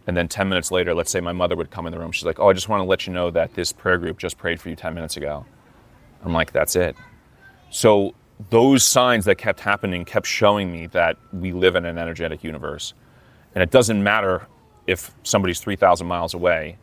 And 0.05 0.15
then 0.15 0.27
10 0.27 0.47
minutes 0.47 0.69
later, 0.69 0.93
let's 0.93 1.09
say 1.09 1.19
my 1.19 1.33
mother 1.33 1.55
would 1.55 1.71
come 1.71 1.87
in 1.87 1.91
the 1.91 1.97
room. 1.97 2.11
She's 2.11 2.25
like, 2.25 2.39
oh, 2.39 2.49
I 2.49 2.53
just 2.53 2.69
want 2.69 2.81
to 2.81 2.85
let 2.85 3.07
you 3.07 3.13
know 3.13 3.31
that 3.31 3.55
this 3.55 3.71
prayer 3.71 3.97
group 3.97 4.19
just 4.19 4.37
prayed 4.37 4.61
for 4.61 4.69
you 4.69 4.75
10 4.75 4.93
minutes 4.93 5.17
ago. 5.17 5.45
I'm 6.23 6.33
like, 6.33 6.51
that's 6.51 6.75
it. 6.75 6.95
So 7.71 8.13
those 8.49 8.83
signs 8.83 9.25
that 9.25 9.35
kept 9.35 9.59
happening 9.61 10.05
kept 10.05 10.27
showing 10.27 10.71
me 10.71 10.87
that 10.87 11.17
we 11.31 11.51
live 11.51 11.75
in 11.75 11.85
an 11.85 11.97
energetic 11.97 12.43
universe. 12.43 12.93
And 13.53 13.63
it 13.63 13.71
doesn't 13.71 14.03
matter 14.03 14.47
if 14.87 15.11
somebody's 15.23 15.59
3,000 15.59 16.05
miles 16.05 16.33
away, 16.33 16.77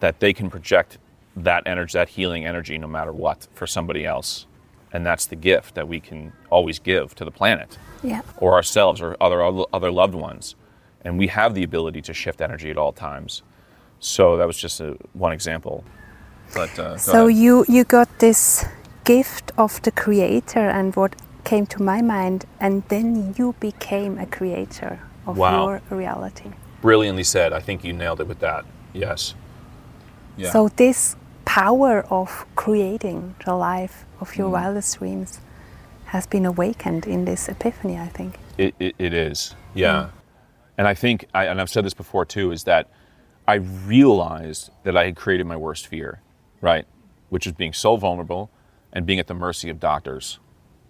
that 0.00 0.20
they 0.20 0.32
can 0.32 0.50
project 0.50 0.98
that 1.36 1.62
energy, 1.66 1.92
that 1.92 2.08
healing 2.08 2.44
energy, 2.44 2.76
no 2.78 2.88
matter 2.88 3.12
what, 3.12 3.46
for 3.54 3.66
somebody 3.66 4.04
else. 4.04 4.46
And 4.92 5.06
that's 5.06 5.26
the 5.26 5.36
gift 5.36 5.76
that 5.76 5.86
we 5.86 6.00
can 6.00 6.32
always 6.50 6.78
give 6.80 7.14
to 7.14 7.24
the 7.24 7.30
planet, 7.30 7.78
yeah. 8.02 8.22
or 8.38 8.54
ourselves, 8.54 9.00
or 9.00 9.16
other 9.20 9.64
other 9.72 9.90
loved 9.92 10.14
ones. 10.14 10.56
And 11.02 11.16
we 11.16 11.28
have 11.28 11.54
the 11.54 11.62
ability 11.62 12.02
to 12.02 12.12
shift 12.12 12.40
energy 12.40 12.70
at 12.70 12.76
all 12.76 12.92
times. 12.92 13.42
So 14.00 14.36
that 14.36 14.46
was 14.46 14.58
just 14.58 14.80
a, 14.80 14.96
one 15.12 15.32
example. 15.32 15.84
But 16.54 16.76
uh, 16.76 16.96
so 16.98 17.26
ahead. 17.26 17.40
you 17.40 17.64
you 17.68 17.84
got 17.84 18.08
this 18.18 18.64
gift 19.14 19.46
of 19.56 19.72
the 19.82 19.90
creator, 19.90 20.66
and 20.78 20.94
what 21.00 21.12
came 21.50 21.66
to 21.66 21.82
my 21.82 22.00
mind, 22.02 22.38
and 22.64 22.74
then 22.88 23.34
you 23.38 23.54
became 23.60 24.12
a 24.18 24.26
creator 24.26 25.00
of 25.26 25.36
wow. 25.36 25.50
your 25.52 25.82
reality. 25.90 26.50
Brilliantly 26.80 27.24
said. 27.24 27.52
I 27.52 27.60
think 27.66 27.84
you 27.86 27.92
nailed 27.92 28.20
it 28.20 28.28
with 28.32 28.40
that. 28.40 28.64
Yes. 28.92 29.34
Yeah. 30.36 30.50
So 30.50 30.68
this 30.84 31.16
power 31.44 31.94
of 32.10 32.46
creating 32.54 33.34
the 33.44 33.54
life 33.54 33.96
of 34.20 34.36
your 34.38 34.48
mm. 34.48 34.58
wildest 34.58 34.98
dreams 34.98 35.40
has 36.04 36.26
been 36.26 36.46
awakened 36.46 37.06
in 37.06 37.24
this 37.24 37.48
epiphany, 37.48 37.96
I 37.98 38.08
think. 38.08 38.32
It, 38.58 38.74
it, 38.78 38.94
it 38.98 39.12
is, 39.12 39.54
yeah. 39.74 39.94
Mm. 39.94 40.10
And 40.78 40.88
I 40.88 40.94
think, 40.94 41.26
I, 41.34 41.46
and 41.50 41.60
I've 41.60 41.70
said 41.70 41.84
this 41.84 41.94
before 41.94 42.24
too, 42.24 42.52
is 42.52 42.64
that 42.64 42.88
I 43.46 43.54
realized 43.54 44.70
that 44.84 44.96
I 44.96 45.04
had 45.06 45.16
created 45.16 45.46
my 45.46 45.56
worst 45.56 45.86
fear, 45.88 46.20
right? 46.60 46.86
Which 47.28 47.46
is 47.46 47.52
being 47.52 47.72
so 47.72 47.96
vulnerable 47.96 48.50
and 48.92 49.06
being 49.06 49.18
at 49.18 49.26
the 49.26 49.34
mercy 49.34 49.70
of 49.70 49.80
doctors. 49.80 50.38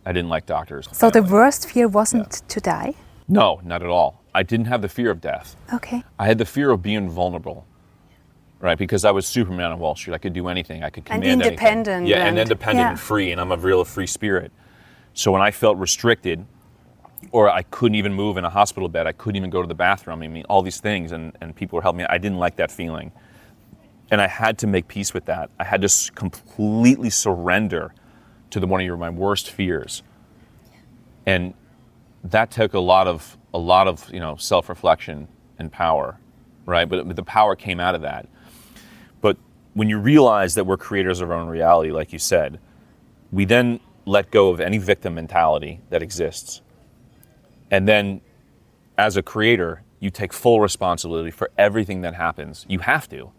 I 0.04 0.12
didn't 0.12 0.30
like 0.30 0.46
doctors. 0.46 0.88
So 0.92 1.10
the 1.10 1.22
worst 1.22 1.68
fear 1.68 1.86
wasn't 1.86 2.40
yeah. 2.42 2.48
to 2.48 2.60
die? 2.60 2.94
No, 3.28 3.60
not 3.64 3.82
at 3.82 3.88
all. 3.88 4.22
I 4.34 4.42
didn't 4.42 4.66
have 4.66 4.82
the 4.82 4.88
fear 4.88 5.10
of 5.10 5.20
death. 5.20 5.56
Okay. 5.74 6.02
I 6.18 6.26
had 6.26 6.38
the 6.38 6.44
fear 6.44 6.70
of 6.70 6.82
being 6.82 7.08
vulnerable 7.10 7.66
right? 8.60 8.78
Because 8.78 9.04
I 9.04 9.10
was 9.10 9.26
Superman 9.26 9.72
on 9.72 9.78
Wall 9.78 9.96
Street. 9.96 10.14
I 10.14 10.18
could 10.18 10.32
do 10.32 10.48
anything. 10.48 10.84
I 10.84 10.90
could 10.90 11.04
command 11.04 11.24
and 11.24 11.42
independent. 11.42 11.88
Anything. 11.88 12.06
Yeah, 12.06 12.18
and, 12.18 12.28
and 12.28 12.38
independent 12.38 12.84
yeah. 12.84 12.90
and 12.90 13.00
free. 13.00 13.32
And 13.32 13.40
I'm 13.40 13.50
a 13.50 13.56
real 13.56 13.84
free 13.84 14.06
spirit. 14.06 14.52
So 15.14 15.32
when 15.32 15.42
I 15.42 15.50
felt 15.50 15.78
restricted, 15.78 16.46
or 17.32 17.50
I 17.50 17.62
couldn't 17.62 17.96
even 17.96 18.14
move 18.14 18.36
in 18.36 18.44
a 18.44 18.50
hospital 18.50 18.88
bed, 18.88 19.06
I 19.06 19.12
couldn't 19.12 19.36
even 19.36 19.50
go 19.50 19.60
to 19.60 19.68
the 19.68 19.74
bathroom. 19.74 20.22
I 20.22 20.28
mean, 20.28 20.44
all 20.48 20.62
these 20.62 20.80
things, 20.80 21.12
and, 21.12 21.36
and 21.40 21.54
people 21.54 21.76
were 21.76 21.82
helping 21.82 21.98
me. 21.98 22.06
I 22.08 22.18
didn't 22.18 22.38
like 22.38 22.56
that 22.56 22.70
feeling. 22.70 23.12
And 24.10 24.20
I 24.20 24.26
had 24.26 24.58
to 24.58 24.66
make 24.66 24.88
peace 24.88 25.14
with 25.14 25.26
that. 25.26 25.50
I 25.58 25.64
had 25.64 25.82
to 25.82 26.12
completely 26.12 27.10
surrender 27.10 27.94
to 28.50 28.58
the 28.58 28.66
one 28.66 28.80
of 28.80 28.86
your 28.86 28.96
my 28.96 29.10
worst 29.10 29.50
fears. 29.50 30.02
And 31.26 31.54
that 32.24 32.50
took 32.50 32.74
a 32.74 32.80
lot 32.80 33.06
of 33.06 33.38
a 33.54 33.58
lot 33.58 33.88
of, 33.88 34.08
you 34.12 34.20
know, 34.20 34.36
self-reflection 34.36 35.28
and 35.58 35.72
power, 35.72 36.18
right? 36.66 36.88
But, 36.88 37.06
but 37.06 37.16
the 37.16 37.22
power 37.24 37.56
came 37.56 37.80
out 37.80 37.94
of 37.94 38.02
that. 38.02 38.28
But 39.20 39.36
when 39.74 39.88
you 39.88 39.98
realize 39.98 40.54
that 40.54 40.64
we're 40.64 40.76
creators 40.76 41.20
of 41.20 41.30
our 41.30 41.36
own 41.36 41.48
reality, 41.48 41.90
like 41.90 42.12
you 42.12 42.18
said, 42.18 42.60
we 43.32 43.44
then 43.44 43.80
let 44.06 44.30
go 44.30 44.50
of 44.50 44.60
any 44.60 44.78
victim 44.78 45.14
mentality 45.14 45.80
that 45.90 46.02
exists. 46.02 46.62
And 47.70 47.88
then 47.88 48.20
as 48.96 49.16
a 49.16 49.22
creator, 49.22 49.82
you 49.98 50.10
take 50.10 50.32
full 50.32 50.60
responsibility 50.60 51.30
for 51.30 51.50
everything 51.58 52.00
that 52.02 52.14
happens. 52.14 52.66
You 52.68 52.80
have 52.80 53.08
to. 53.10 53.32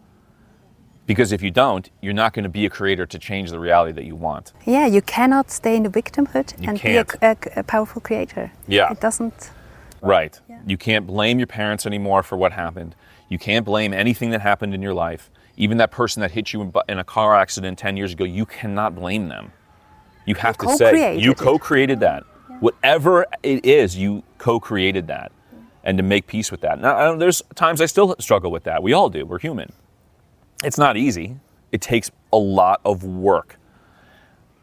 Because 1.06 1.32
if 1.32 1.42
you 1.42 1.50
don't, 1.50 1.90
you're 2.00 2.14
not 2.14 2.32
going 2.32 2.44
to 2.44 2.48
be 2.48 2.64
a 2.64 2.70
creator 2.70 3.06
to 3.06 3.18
change 3.18 3.50
the 3.50 3.58
reality 3.58 3.92
that 3.92 4.04
you 4.04 4.14
want. 4.14 4.52
Yeah, 4.66 4.86
you 4.86 5.02
cannot 5.02 5.50
stay 5.50 5.76
in 5.76 5.82
the 5.82 5.90
victimhood 5.90 6.60
You 6.62 6.68
and 6.70 6.78
can't. 6.78 7.10
be 7.20 7.26
a, 7.26 7.30
a- 7.32 7.60
a 7.60 7.62
powerful 7.64 8.00
creator. 8.00 8.52
Yeah. 8.68 8.90
It 8.92 9.00
doesn't. 9.00 9.50
Right. 10.00 10.38
Yeah. 10.48 10.60
You 10.66 10.76
can't 10.76 11.06
blame 11.06 11.38
your 11.38 11.46
parents 11.48 11.86
anymore 11.86 12.22
for 12.22 12.36
what 12.36 12.52
happened. 12.52 12.94
You 13.28 13.38
can't 13.38 13.64
blame 13.64 13.92
anything 13.92 14.30
that 14.30 14.40
happened 14.42 14.74
in 14.74 14.82
your 14.82 14.94
life. 14.94 15.30
Even 15.56 15.76
that 15.78 15.90
person 15.90 16.20
that 16.22 16.30
hit 16.30 16.52
you 16.52 16.62
in, 16.62 16.72
in 16.88 16.98
a 16.98 17.04
car 17.04 17.34
accident 17.36 17.78
10 17.78 17.96
years 17.96 18.12
ago, 18.12 18.24
you 18.24 18.46
cannot 18.46 18.94
blame 18.94 19.28
them. 19.28 19.52
You 20.24 20.34
have 20.36 20.56
to 20.58 20.76
say, 20.76 21.18
you 21.18 21.34
co 21.34 21.58
created 21.58 22.00
that. 22.00 22.22
Whatever 22.60 23.26
it 23.42 23.64
is, 23.66 23.96
you 23.96 24.22
co 24.38 24.60
created 24.60 25.08
that. 25.08 25.32
And 25.84 25.98
to 25.98 26.02
make 26.04 26.28
peace 26.28 26.52
with 26.52 26.60
that. 26.60 26.80
Now, 26.80 26.96
I 26.96 27.04
don't- 27.04 27.18
there's 27.18 27.42
times 27.56 27.80
I 27.80 27.86
still 27.86 28.14
struggle 28.20 28.52
with 28.52 28.62
that. 28.64 28.82
We 28.84 28.92
all 28.92 29.08
do. 29.10 29.26
We're 29.26 29.40
human. 29.40 29.72
It's 30.62 30.78
not 30.78 30.96
easy, 30.96 31.36
it 31.72 31.80
takes 31.80 32.10
a 32.32 32.38
lot 32.38 32.80
of 32.84 33.04
work. 33.04 33.56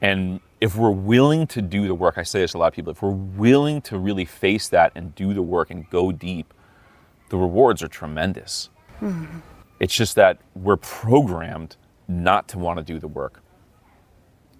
And 0.01 0.39
if 0.62 0.75
we're 0.75 0.91
willing 0.91 1.48
to 1.48 1.62
do 1.62 1.88
the 1.88 1.96
work, 1.96 2.18
I 2.18 2.24
say 2.24 2.41
this 2.41 2.51
to 2.51 2.58
a 2.58 2.60
lot 2.60 2.68
of 2.68 2.74
people, 2.74 2.91
if 2.91 3.01
we're 3.01 3.10
willing 3.10 3.82
to 3.84 3.98
really 3.98 4.25
face 4.25 4.70
that 4.70 4.91
and 4.96 5.13
do 5.15 5.34
the 5.34 5.41
work 5.41 5.70
and 5.72 5.89
go 5.89 6.12
deep, 6.12 6.53
the 7.29 7.38
rewards 7.38 7.84
are 7.84 7.88
tremendous. 7.88 8.70
Mm-hmm. 9.01 9.39
It's 9.79 9.96
just 9.96 10.15
that 10.15 10.39
we're 10.56 10.77
programmed 10.77 11.75
not 12.08 12.48
to 12.50 12.60
want 12.60 12.77
to 12.79 12.84
do 12.84 13.00
the 13.00 13.08
work. 13.08 13.41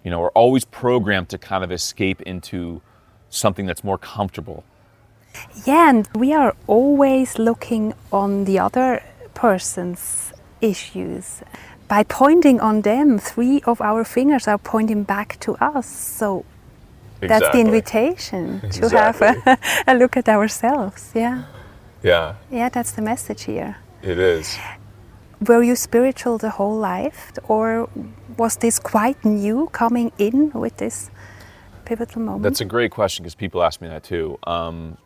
You 0.04 0.10
know, 0.10 0.20
we're 0.20 0.30
always 0.30 0.64
programmed 0.64 1.28
to 1.30 1.38
kind 1.38 1.62
of 1.62 1.72
escape 1.72 2.22
into 2.22 2.80
something 3.28 3.66
that's 3.66 3.84
more 3.84 3.98
comfortable. 3.98 4.64
Yeah, 5.66 5.90
and 5.90 6.08
we 6.14 6.32
are 6.32 6.56
always 6.66 7.38
looking 7.38 7.94
on 8.10 8.44
the 8.44 8.58
other 8.58 9.02
person's 9.34 10.32
issues. 10.60 11.42
By 11.88 12.04
pointing 12.04 12.60
on 12.60 12.82
them, 12.82 13.18
three 13.18 13.60
of 13.66 13.80
our 13.80 14.04
fingers 14.04 14.46
are 14.46 14.58
pointing 14.58 15.02
back 15.04 15.38
to 15.40 15.56
us. 15.56 15.86
So 15.86 16.44
that's 17.20 17.48
the 17.50 17.60
invitation 17.60 18.60
to 18.70 18.88
have 18.90 19.20
a, 19.22 19.58
a 19.86 19.94
look 19.94 20.16
at 20.16 20.28
ourselves. 20.28 21.10
Yeah. 21.14 21.44
Yeah, 22.02 22.34
Yeah, 22.50 22.70
that's 22.70 22.92
the 22.92 23.02
message 23.02 23.42
here. 23.44 23.76
it 24.02 24.18
is. 24.18 24.56
Were 25.46 25.62
you 25.62 25.76
spiritual 25.76 26.38
the 26.38 26.50
whole 26.50 26.76
life, 26.76 27.32
or 27.48 27.88
was 28.36 28.56
this 28.56 28.78
quite 28.78 29.22
new 29.24 29.68
coming 29.72 30.12
in 30.18 30.50
with 30.52 30.76
this 30.78 31.10
pivotal 31.84 32.22
moment? 32.22 32.42
That's 32.42 32.60
a 32.60 32.64
great 32.66 32.90
question 32.90 33.22
because 33.22 33.34
people 33.34 33.62
ask 33.62 33.80
me 33.82 33.88
that 33.88 34.04
too. 34.04 34.38
Um, 34.46 34.96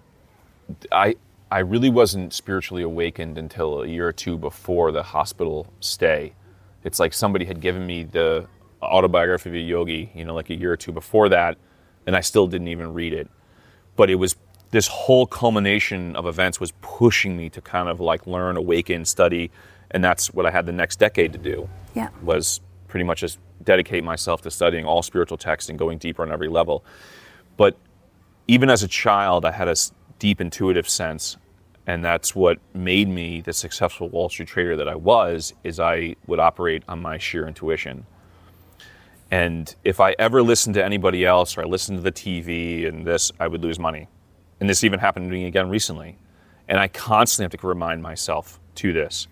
I 0.92 1.14
I 1.54 1.60
really 1.60 1.88
wasn't 1.88 2.32
spiritually 2.32 2.82
awakened 2.82 3.38
until 3.38 3.82
a 3.82 3.86
year 3.86 4.08
or 4.08 4.12
two 4.12 4.36
before 4.36 4.90
the 4.90 5.04
hospital 5.04 5.72
stay. 5.78 6.32
It's 6.82 6.98
like 6.98 7.12
somebody 7.12 7.44
had 7.44 7.60
given 7.60 7.86
me 7.86 8.02
the 8.02 8.48
autobiography 8.82 9.50
of 9.50 9.54
a 9.54 9.60
yogi, 9.60 10.10
you 10.16 10.24
know, 10.24 10.34
like 10.34 10.50
a 10.50 10.56
year 10.56 10.72
or 10.72 10.76
two 10.76 10.90
before 10.90 11.28
that, 11.28 11.56
and 12.08 12.16
I 12.16 12.22
still 12.22 12.48
didn't 12.48 12.66
even 12.66 12.92
read 12.92 13.12
it. 13.12 13.28
But 13.94 14.10
it 14.10 14.16
was 14.16 14.34
this 14.72 14.88
whole 14.88 15.28
culmination 15.28 16.16
of 16.16 16.26
events 16.26 16.58
was 16.58 16.72
pushing 16.82 17.36
me 17.36 17.50
to 17.50 17.60
kind 17.60 17.88
of 17.88 18.00
like 18.00 18.26
learn, 18.26 18.56
awaken, 18.56 19.04
study, 19.04 19.52
and 19.92 20.02
that's 20.02 20.34
what 20.34 20.46
I 20.46 20.50
had 20.50 20.66
the 20.66 20.72
next 20.72 20.98
decade 20.98 21.32
to 21.34 21.38
do 21.38 21.68
yeah. 21.94 22.08
was 22.24 22.62
pretty 22.88 23.04
much 23.04 23.20
just 23.20 23.38
dedicate 23.62 24.02
myself 24.02 24.42
to 24.42 24.50
studying 24.50 24.86
all 24.86 25.02
spiritual 25.04 25.38
texts 25.38 25.70
and 25.70 25.78
going 25.78 25.98
deeper 25.98 26.22
on 26.22 26.32
every 26.32 26.48
level. 26.48 26.84
But 27.56 27.76
even 28.48 28.70
as 28.70 28.82
a 28.82 28.88
child, 28.88 29.44
I 29.44 29.52
had 29.52 29.68
a 29.68 29.76
deep 30.18 30.40
intuitive 30.40 30.88
sense, 30.88 31.36
and 31.86 32.04
that's 32.04 32.34
what 32.34 32.58
made 32.72 33.08
me 33.08 33.40
the 33.40 33.52
successful 33.52 34.08
Wall 34.08 34.28
Street 34.28 34.48
trader 34.48 34.76
that 34.76 34.88
I 34.88 34.94
was. 34.94 35.52
Is 35.64 35.78
I 35.78 36.16
would 36.26 36.38
operate 36.38 36.82
on 36.88 37.02
my 37.02 37.18
sheer 37.18 37.46
intuition. 37.46 38.06
And 39.30 39.74
if 39.84 40.00
I 40.00 40.14
ever 40.18 40.42
listened 40.42 40.74
to 40.74 40.84
anybody 40.84 41.24
else 41.24 41.56
or 41.56 41.62
I 41.62 41.64
listened 41.64 41.98
to 41.98 42.02
the 42.02 42.12
TV 42.12 42.86
and 42.86 43.06
this, 43.06 43.32
I 43.40 43.48
would 43.48 43.62
lose 43.62 43.78
money. 43.78 44.08
And 44.60 44.70
this 44.70 44.84
even 44.84 45.00
happened 45.00 45.26
to 45.26 45.32
me 45.32 45.46
again 45.46 45.68
recently. 45.68 46.16
And 46.68 46.78
I 46.78 46.88
constantly 46.88 47.44
have 47.52 47.60
to 47.60 47.66
remind 47.66 48.02
myself 48.02 48.60
to 48.76 48.92
this 48.92 49.28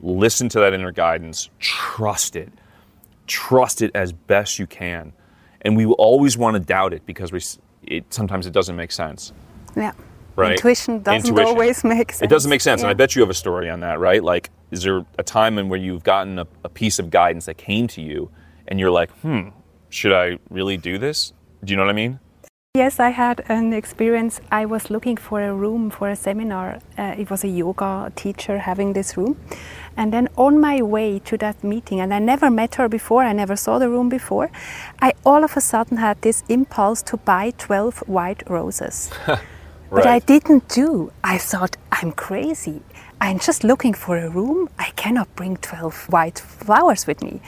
listen 0.00 0.48
to 0.48 0.60
that 0.60 0.72
inner 0.72 0.92
guidance, 0.92 1.50
trust 1.58 2.36
it, 2.36 2.52
trust 3.26 3.82
it 3.82 3.90
as 3.94 4.12
best 4.12 4.58
you 4.58 4.66
can. 4.66 5.12
And 5.62 5.76
we 5.76 5.86
will 5.86 5.94
always 5.94 6.36
want 6.36 6.54
to 6.54 6.60
doubt 6.60 6.92
it 6.92 7.04
because 7.04 7.32
we, 7.32 7.40
it, 7.82 8.12
sometimes 8.14 8.46
it 8.46 8.52
doesn't 8.52 8.76
make 8.76 8.92
sense. 8.92 9.32
Yeah. 9.76 9.92
Right. 10.38 10.52
Intuition 10.52 11.02
doesn't 11.02 11.30
Intuition. 11.30 11.48
always 11.48 11.82
make 11.82 12.12
sense. 12.12 12.22
It 12.22 12.30
doesn't 12.30 12.48
make 12.48 12.60
sense. 12.60 12.82
And 12.82 12.90
I 12.90 12.94
bet 12.94 13.16
you 13.16 13.22
have 13.22 13.30
a 13.30 13.34
story 13.34 13.68
on 13.68 13.80
that, 13.80 13.98
right? 13.98 14.22
Like, 14.22 14.50
is 14.70 14.84
there 14.84 15.04
a 15.18 15.24
time 15.24 15.58
in 15.58 15.68
where 15.68 15.80
you've 15.80 16.04
gotten 16.04 16.38
a, 16.38 16.46
a 16.62 16.68
piece 16.68 17.00
of 17.00 17.10
guidance 17.10 17.46
that 17.46 17.58
came 17.58 17.88
to 17.88 18.00
you 18.00 18.30
and 18.68 18.78
you're 18.78 18.92
like, 18.92 19.10
hmm, 19.22 19.48
should 19.88 20.12
I 20.12 20.38
really 20.48 20.76
do 20.76 20.96
this? 20.96 21.32
Do 21.64 21.72
you 21.72 21.76
know 21.76 21.82
what 21.82 21.90
I 21.90 21.94
mean? 21.94 22.20
Yes, 22.74 23.00
I 23.00 23.10
had 23.10 23.44
an 23.48 23.72
experience. 23.72 24.40
I 24.52 24.64
was 24.64 24.90
looking 24.90 25.16
for 25.16 25.42
a 25.42 25.52
room 25.52 25.90
for 25.90 26.08
a 26.08 26.14
seminar. 26.14 26.78
Uh, 26.96 27.16
it 27.18 27.30
was 27.30 27.42
a 27.42 27.48
yoga 27.48 28.12
teacher 28.14 28.58
having 28.58 28.92
this 28.92 29.16
room. 29.16 29.36
And 29.96 30.12
then 30.12 30.28
on 30.36 30.60
my 30.60 30.82
way 30.82 31.18
to 31.18 31.36
that 31.38 31.64
meeting, 31.64 31.98
and 31.98 32.14
I 32.14 32.20
never 32.20 32.48
met 32.48 32.76
her 32.76 32.88
before, 32.88 33.24
I 33.24 33.32
never 33.32 33.56
saw 33.56 33.80
the 33.80 33.88
room 33.88 34.08
before, 34.08 34.52
I 35.02 35.14
all 35.26 35.42
of 35.42 35.56
a 35.56 35.60
sudden 35.60 35.96
had 35.96 36.22
this 36.22 36.44
impulse 36.48 37.02
to 37.02 37.16
buy 37.16 37.52
12 37.58 38.04
white 38.06 38.48
roses. 38.48 39.10
But 39.90 40.06
I 40.06 40.18
didn't 40.18 40.68
do. 40.68 41.12
I 41.24 41.38
thought, 41.38 41.76
I'm 41.90 42.12
crazy. 42.12 42.82
I'm 43.20 43.38
just 43.38 43.64
looking 43.64 43.94
for 43.94 44.16
a 44.18 44.28
room. 44.28 44.68
I 44.78 44.90
cannot 44.96 45.34
bring 45.34 45.56
12 45.56 46.08
white 46.10 46.38
flowers 46.38 47.06
with 47.06 47.22
me. 47.22 47.40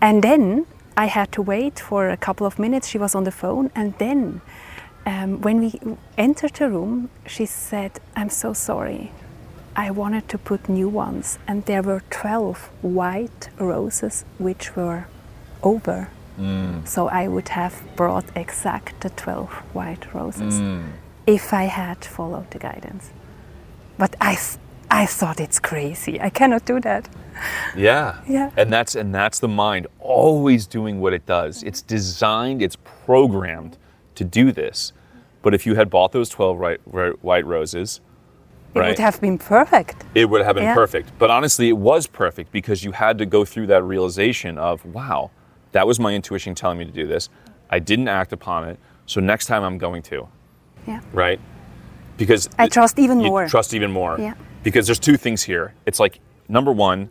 And 0.00 0.22
then 0.22 0.66
I 0.96 1.06
had 1.06 1.30
to 1.32 1.42
wait 1.42 1.78
for 1.78 2.08
a 2.10 2.16
couple 2.16 2.46
of 2.46 2.58
minutes. 2.58 2.88
She 2.88 2.98
was 2.98 3.14
on 3.14 3.24
the 3.24 3.30
phone. 3.30 3.70
And 3.74 3.94
then 3.98 4.40
um, 5.06 5.40
when 5.40 5.60
we 5.60 5.80
entered 6.18 6.54
the 6.54 6.68
room, 6.68 7.08
she 7.26 7.46
said, 7.46 7.92
I'm 8.16 8.30
so 8.30 8.52
sorry. 8.52 9.12
I 9.76 9.90
wanted 9.90 10.28
to 10.30 10.38
put 10.38 10.68
new 10.68 10.88
ones. 10.88 11.38
And 11.46 11.64
there 11.66 11.82
were 11.82 12.02
12 12.10 12.70
white 12.82 13.48
roses 13.58 14.24
which 14.38 14.74
were 14.76 15.06
over. 15.62 16.08
So 16.84 17.08
I 17.08 17.28
would 17.28 17.50
have 17.50 17.80
brought 17.96 18.24
exact 18.34 19.00
the 19.02 19.10
12 19.10 19.50
white 19.74 20.12
roses 20.14 20.60
if 21.34 21.52
I 21.52 21.64
had 21.64 22.04
followed 22.04 22.50
the 22.50 22.58
guidance. 22.58 23.10
But 23.98 24.16
I, 24.20 24.38
I 24.90 25.06
thought 25.06 25.40
it's 25.40 25.58
crazy. 25.60 26.20
I 26.20 26.30
cannot 26.30 26.64
do 26.64 26.80
that. 26.80 27.08
Yeah. 27.76 28.20
Yeah. 28.28 28.50
And 28.56 28.70
that's 28.70 28.94
and 28.94 29.14
that's 29.14 29.38
the 29.38 29.48
mind 29.48 29.86
always 29.98 30.66
doing 30.66 31.00
what 31.00 31.12
it 31.14 31.24
does. 31.24 31.62
It's 31.62 31.80
designed, 31.80 32.60
it's 32.60 32.76
programmed 33.06 33.78
to 34.16 34.24
do 34.24 34.52
this. 34.52 34.92
But 35.42 35.54
if 35.54 35.64
you 35.66 35.74
had 35.74 35.88
bought 35.88 36.12
those 36.12 36.28
12 36.28 36.58
right, 36.58 36.80
right, 36.84 37.24
white 37.24 37.46
roses, 37.46 38.00
It 38.74 38.78
right, 38.80 38.88
would 38.88 38.98
have 38.98 39.20
been 39.22 39.38
perfect. 39.38 40.04
it 40.14 40.26
would 40.28 40.42
have 40.44 40.54
been 40.56 40.64
Yeah. 40.64 40.74
perfect. 40.74 41.12
But 41.18 41.30
honestly, 41.30 41.68
it 41.70 41.78
was 41.78 42.06
perfect 42.06 42.52
because 42.52 42.84
you 42.84 42.92
had 42.92 43.16
to 43.18 43.24
go 43.26 43.44
through 43.46 43.68
that 43.68 43.82
realization 43.84 44.58
of, 44.58 44.84
wow, 44.84 45.30
that 45.72 45.86
was 45.86 45.98
my 45.98 46.12
intuition 46.12 46.54
telling 46.54 46.76
me 46.78 46.84
to 46.84 46.92
do 47.02 47.06
this. 47.06 47.30
I 47.70 47.78
didn't 47.78 48.08
act 48.08 48.32
upon 48.34 48.68
it. 48.68 48.78
So 49.06 49.20
next 49.20 49.46
time 49.46 49.62
I'm 49.64 49.78
going 49.78 50.02
to, 50.12 50.28
Yeah. 50.86 51.00
right? 51.12 51.40
Because 52.16 52.48
I 52.58 52.68
trust 52.68 52.98
even 52.98 53.18
more. 53.18 53.48
Trust 53.48 53.74
even 53.74 53.90
more. 53.90 54.18
Yeah. 54.18 54.34
Because 54.62 54.86
there's 54.86 54.98
two 54.98 55.16
things 55.16 55.42
here. 55.42 55.74
It's 55.86 55.98
like 55.98 56.20
number 56.48 56.72
one, 56.72 57.08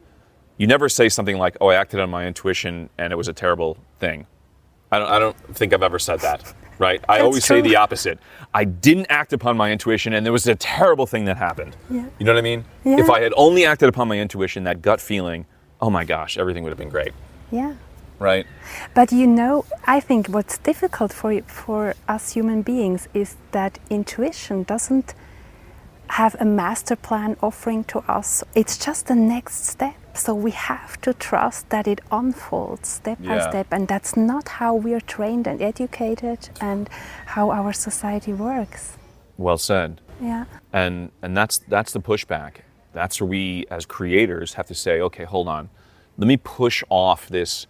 you 0.57 0.67
never 0.67 0.87
say 0.89 1.09
something 1.09 1.37
like, 1.37 1.57
"Oh, 1.59 1.67
I 1.67 1.75
acted 1.75 1.99
on 1.99 2.09
my 2.09 2.27
intuition 2.27 2.89
and 2.97 3.11
it 3.11 3.15
was 3.15 3.27
a 3.27 3.33
terrible 3.33 3.77
thing." 3.99 4.27
I 4.91 4.99
don't. 4.99 5.09
I 5.09 5.19
don't 5.19 5.55
think 5.55 5.73
I've 5.73 5.83
ever 5.83 5.99
said 5.99 6.19
that. 6.21 6.53
Right. 6.79 7.03
I 7.09 7.19
always 7.19 7.43
say 7.43 7.59
the 7.61 7.75
opposite. 7.75 8.19
I 8.53 8.63
didn't 8.63 9.07
act 9.09 9.33
upon 9.33 9.57
my 9.57 9.71
intuition 9.71 10.13
and 10.13 10.25
there 10.25 10.31
was 10.33 10.47
a 10.47 10.55
terrible 10.55 11.05
thing 11.05 11.25
that 11.25 11.35
happened. 11.37 11.75
Yeah. 11.89 12.05
You 12.17 12.25
know 12.25 12.33
what 12.33 12.39
I 12.39 12.41
mean? 12.41 12.63
Yeah. 12.85 12.99
If 12.99 13.09
I 13.09 13.19
had 13.19 13.33
only 13.35 13.65
acted 13.65 13.89
upon 13.89 14.07
my 14.07 14.17
intuition, 14.17 14.63
that 14.63 14.81
gut 14.81 15.01
feeling, 15.01 15.45
oh 15.81 15.89
my 15.89 16.05
gosh, 16.05 16.37
everything 16.37 16.63
would 16.63 16.69
have 16.69 16.77
been 16.77 16.89
great. 16.89 17.11
Yeah. 17.51 17.75
Right. 18.19 18.45
But 18.93 19.11
you 19.11 19.27
know, 19.27 19.65
I 19.85 19.99
think 19.99 20.27
what's 20.27 20.57
difficult 20.57 21.13
for 21.13 21.41
for 21.43 21.95
us 22.07 22.33
human 22.33 22.61
beings 22.61 23.07
is 23.13 23.37
that 23.51 23.79
intuition 23.89 24.63
doesn't 24.63 25.13
have 26.09 26.35
a 26.39 26.45
master 26.45 26.95
plan 26.95 27.37
offering 27.41 27.83
to 27.85 27.99
us. 28.07 28.43
It's 28.55 28.77
just 28.77 29.07
the 29.07 29.15
next 29.15 29.65
step. 29.65 29.95
So 30.13 30.33
we 30.33 30.51
have 30.51 30.99
to 31.01 31.13
trust 31.13 31.69
that 31.69 31.87
it 31.87 32.01
unfolds 32.11 32.89
step 32.89 33.19
by 33.23 33.39
step, 33.49 33.67
and 33.71 33.87
that's 33.87 34.17
not 34.17 34.49
how 34.49 34.75
we 34.75 34.93
are 34.93 35.01
trained 35.01 35.47
and 35.47 35.61
educated, 35.61 36.49
and 36.59 36.89
how 37.27 37.51
our 37.51 37.71
society 37.73 38.33
works. 38.33 38.97
Well 39.37 39.57
said. 39.57 40.01
Yeah, 40.21 40.45
and 40.73 41.11
and 41.21 41.37
that's 41.37 41.59
that's 41.59 41.93
the 41.93 42.01
pushback 42.01 42.63
that's 42.93 43.21
where 43.21 43.29
we 43.29 43.65
as 43.69 43.85
creators 43.85 44.53
have 44.55 44.67
to 44.67 44.75
say 44.75 44.99
okay 44.99 45.23
hold 45.23 45.47
on 45.47 45.69
let 46.17 46.27
me 46.27 46.37
push 46.37 46.83
off 46.89 47.27
this 47.27 47.67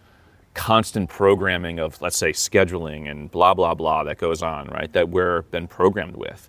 constant 0.54 1.08
programming 1.08 1.78
of 1.78 2.00
let's 2.02 2.16
say 2.16 2.32
scheduling 2.32 3.10
and 3.10 3.30
blah 3.30 3.54
blah 3.54 3.74
blah 3.74 4.02
that 4.02 4.18
goes 4.18 4.42
on 4.42 4.66
right 4.68 4.92
that 4.92 5.08
we're 5.08 5.42
been 5.42 5.68
programmed 5.68 6.16
with 6.16 6.48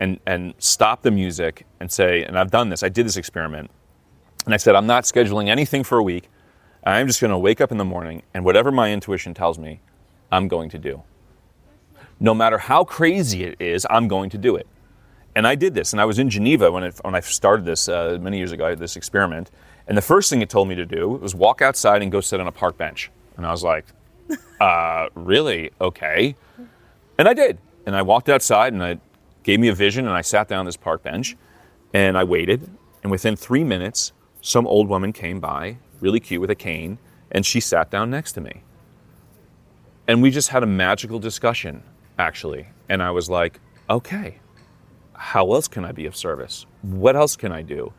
and 0.00 0.18
and 0.26 0.54
stop 0.58 1.02
the 1.02 1.10
music 1.10 1.66
and 1.78 1.92
say 1.92 2.24
and 2.24 2.38
I've 2.38 2.50
done 2.50 2.70
this 2.70 2.82
I 2.82 2.88
did 2.88 3.06
this 3.06 3.16
experiment 3.16 3.70
and 4.46 4.54
I 4.54 4.56
said 4.56 4.74
I'm 4.74 4.86
not 4.86 5.04
scheduling 5.04 5.48
anything 5.48 5.84
for 5.84 5.98
a 5.98 6.02
week 6.02 6.30
I'm 6.84 7.06
just 7.06 7.20
going 7.20 7.30
to 7.30 7.38
wake 7.38 7.60
up 7.60 7.70
in 7.70 7.78
the 7.78 7.84
morning 7.84 8.22
and 8.32 8.44
whatever 8.44 8.72
my 8.72 8.90
intuition 8.92 9.34
tells 9.34 9.58
me 9.58 9.80
I'm 10.32 10.48
going 10.48 10.70
to 10.70 10.78
do 10.78 11.02
no 12.18 12.32
matter 12.32 12.56
how 12.56 12.82
crazy 12.84 13.44
it 13.44 13.60
is 13.60 13.86
I'm 13.90 14.08
going 14.08 14.30
to 14.30 14.38
do 14.38 14.56
it 14.56 14.66
and 15.36 15.46
I 15.46 15.56
did 15.56 15.74
this, 15.74 15.92
and 15.92 16.00
I 16.00 16.04
was 16.04 16.18
in 16.18 16.30
Geneva 16.30 16.70
when, 16.70 16.84
it, 16.84 17.00
when 17.02 17.14
I 17.14 17.20
started 17.20 17.64
this 17.64 17.88
uh, 17.88 18.18
many 18.20 18.38
years 18.38 18.52
ago, 18.52 18.74
this 18.74 18.96
experiment. 18.96 19.50
And 19.88 19.96
the 19.98 20.02
first 20.02 20.30
thing 20.30 20.42
it 20.42 20.48
told 20.48 20.68
me 20.68 20.76
to 20.76 20.86
do 20.86 21.08
was 21.08 21.34
walk 21.34 21.60
outside 21.60 22.02
and 22.02 22.12
go 22.12 22.20
sit 22.20 22.40
on 22.40 22.46
a 22.46 22.52
park 22.52 22.78
bench. 22.78 23.10
And 23.36 23.46
I 23.46 23.50
was 23.50 23.62
like, 23.62 23.86
uh, 24.60 25.08
really? 25.14 25.70
Okay. 25.80 26.36
And 27.18 27.28
I 27.28 27.34
did. 27.34 27.58
And 27.86 27.94
I 27.94 28.02
walked 28.02 28.28
outside, 28.28 28.72
and 28.72 28.82
it 28.82 29.00
gave 29.42 29.60
me 29.60 29.68
a 29.68 29.74
vision, 29.74 30.06
and 30.06 30.14
I 30.14 30.22
sat 30.22 30.48
down 30.48 30.60
on 30.60 30.66
this 30.66 30.76
park 30.76 31.02
bench, 31.02 31.36
and 31.92 32.16
I 32.16 32.24
waited. 32.24 32.70
And 33.02 33.10
within 33.10 33.36
three 33.36 33.64
minutes, 33.64 34.12
some 34.40 34.66
old 34.66 34.88
woman 34.88 35.12
came 35.12 35.40
by, 35.40 35.76
really 36.00 36.20
cute 36.20 36.40
with 36.40 36.50
a 36.50 36.54
cane, 36.54 36.98
and 37.30 37.44
she 37.44 37.60
sat 37.60 37.90
down 37.90 38.10
next 38.10 38.32
to 38.32 38.40
me. 38.40 38.62
And 40.06 40.22
we 40.22 40.30
just 40.30 40.50
had 40.50 40.62
a 40.62 40.66
magical 40.66 41.18
discussion, 41.18 41.82
actually. 42.18 42.68
And 42.88 43.02
I 43.02 43.10
was 43.10 43.28
like, 43.30 43.60
okay, 43.88 44.38
how 45.14 45.52
else 45.52 45.68
can 45.68 45.84
I 45.84 45.92
be 45.92 46.06
of 46.06 46.16
service? 46.16 46.66
What 46.82 47.16
else 47.16 47.36
can 47.36 47.52
I 47.52 47.62
do? 47.62 47.92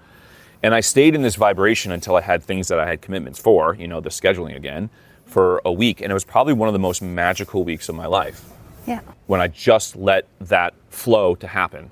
And 0.64 0.74
I 0.74 0.80
stayed 0.80 1.16
in 1.16 1.22
this 1.22 1.36
vibration 1.36 1.92
until 1.92 2.16
I 2.16 2.22
had 2.22 2.44
things 2.44 2.68
that 2.70 2.80
I 2.80 2.88
had 2.88 3.02
commitments 3.02 3.40
for, 3.40 3.76
you 3.76 3.88
know, 3.88 4.00
the 4.00 4.10
scheduling 4.10 4.56
again, 4.56 4.90
for 5.26 5.62
a 5.66 5.72
week. 5.72 6.02
And 6.02 6.12
it 6.12 6.14
was 6.14 6.24
probably 6.24 6.54
one 6.54 6.70
of 6.70 6.74
the 6.74 6.80
most 6.80 7.02
magical 7.02 7.64
weeks 7.64 7.90
of 7.90 7.96
my 7.96 8.06
life 8.06 8.50
yeah. 8.88 9.02
when 9.28 9.42
I 9.42 9.48
just 9.48 9.96
let 9.96 10.28
that 10.40 10.74
flow 10.90 11.36
to 11.36 11.48
happen. 11.48 11.92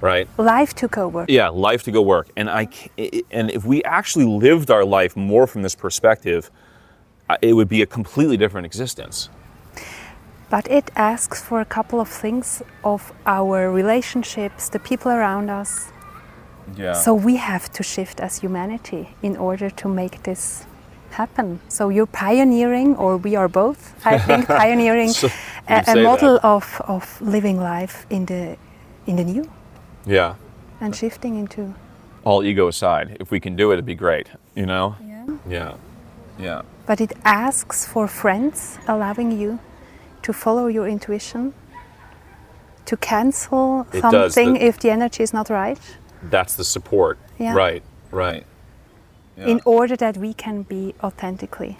Right? 0.00 0.28
Life 0.36 0.74
took 0.74 0.98
over. 0.98 1.24
Yeah, 1.28 1.48
life 1.48 1.84
to 1.84 1.92
go 1.92 2.02
work. 2.02 2.28
And 2.36 2.50
I 2.50 2.68
and 3.30 3.50
if 3.52 3.64
we 3.64 3.84
actually 3.84 4.24
lived 4.24 4.68
our 4.68 4.84
life 4.84 5.16
more 5.16 5.46
from 5.46 5.62
this 5.62 5.76
perspective, 5.76 6.50
it 7.40 7.52
would 7.52 7.68
be 7.68 7.82
a 7.82 7.86
completely 7.86 8.36
different 8.36 8.66
existence. 8.66 9.28
But 10.50 10.68
it 10.68 10.90
asks 10.96 11.40
for 11.40 11.60
a 11.60 11.64
couple 11.64 12.00
of 12.00 12.08
things 12.08 12.62
of 12.82 13.12
our 13.26 13.70
relationships, 13.70 14.68
the 14.68 14.80
people 14.80 15.10
around 15.12 15.50
us. 15.50 15.92
Yeah. 16.76 16.94
So 16.94 17.14
we 17.14 17.36
have 17.36 17.72
to 17.72 17.82
shift 17.82 18.20
as 18.20 18.40
humanity 18.40 19.14
in 19.22 19.36
order 19.36 19.70
to 19.70 19.88
make 19.88 20.24
this 20.24 20.66
happen. 21.12 21.60
So 21.68 21.88
you're 21.90 22.06
pioneering, 22.06 22.96
or 22.96 23.16
we 23.16 23.36
are 23.36 23.48
both, 23.48 23.94
I 24.06 24.18
think, 24.18 24.46
pioneering 24.62 25.10
So- 25.10 25.28
a, 25.68 25.84
a 25.86 26.02
model 26.02 26.34
that. 26.34 26.44
of, 26.44 26.80
of 26.88 27.20
living 27.20 27.58
life 27.60 28.06
in 28.10 28.26
the 28.26 28.56
in 29.06 29.16
the 29.16 29.24
new 29.24 29.44
yeah. 30.06 30.34
and 30.80 30.94
shifting 30.94 31.36
into 31.38 31.74
All 32.24 32.42
ego 32.44 32.68
aside, 32.68 33.16
if 33.20 33.30
we 33.32 33.40
can 33.40 33.56
do 33.56 33.70
it, 33.70 33.74
it'd 33.74 33.86
be 33.86 33.94
great. 33.96 34.28
You 34.54 34.66
know? 34.66 34.94
yeah. 35.00 35.26
Yeah. 35.48 35.74
Yeah. 36.38 36.62
But 36.86 37.00
it 37.00 37.12
asks 37.24 37.84
for 37.86 38.06
friends 38.08 38.78
allowing 38.88 39.32
you 39.40 39.58
to 40.22 40.32
follow 40.32 40.68
your 40.68 40.86
intuition, 40.88 41.52
to 42.84 42.96
cancel 42.96 43.86
It 43.92 44.00
something 44.00 44.54
the- 44.54 44.64
if 44.66 44.78
the 44.78 44.90
energy 44.90 45.22
is 45.22 45.32
not 45.32 45.50
right, 45.50 45.80
That's 46.30 46.54
the 46.54 46.64
support. 46.64 47.18
Yeah. 47.38 47.54
Right. 47.56 47.82
Right. 48.12 48.44
Yeah. 49.36 49.46
in 49.46 49.60
order 49.64 49.96
that 49.96 50.16
we 50.16 50.34
can 50.34 50.62
be 50.62 50.94
authentically 51.02 51.76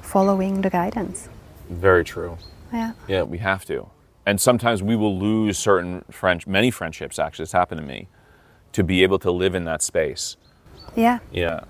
following 0.00 0.62
the 0.62 0.70
guidance. 0.70 1.28
Very 1.68 2.04
true. 2.04 2.38
Yeah. 2.72 2.92
Yeah, 3.08 3.22
we 3.22 3.38
have 3.38 3.64
to. 3.66 3.88
And 4.26 4.40
sometimes 4.40 4.82
we 4.82 4.96
will 4.96 5.18
lose 5.18 5.58
certain 5.58 6.04
French, 6.10 6.46
many 6.46 6.70
friendships. 6.70 7.18
Actually, 7.18 7.44
it's 7.44 7.52
happened 7.52 7.80
to 7.82 7.86
me, 7.86 8.08
to 8.72 8.82
be 8.82 9.02
able 9.02 9.18
to 9.18 9.30
live 9.30 9.54
in 9.54 9.64
that 9.64 9.82
space. 9.82 10.36
Yeah. 10.96 11.18
Yeah. 11.32 11.60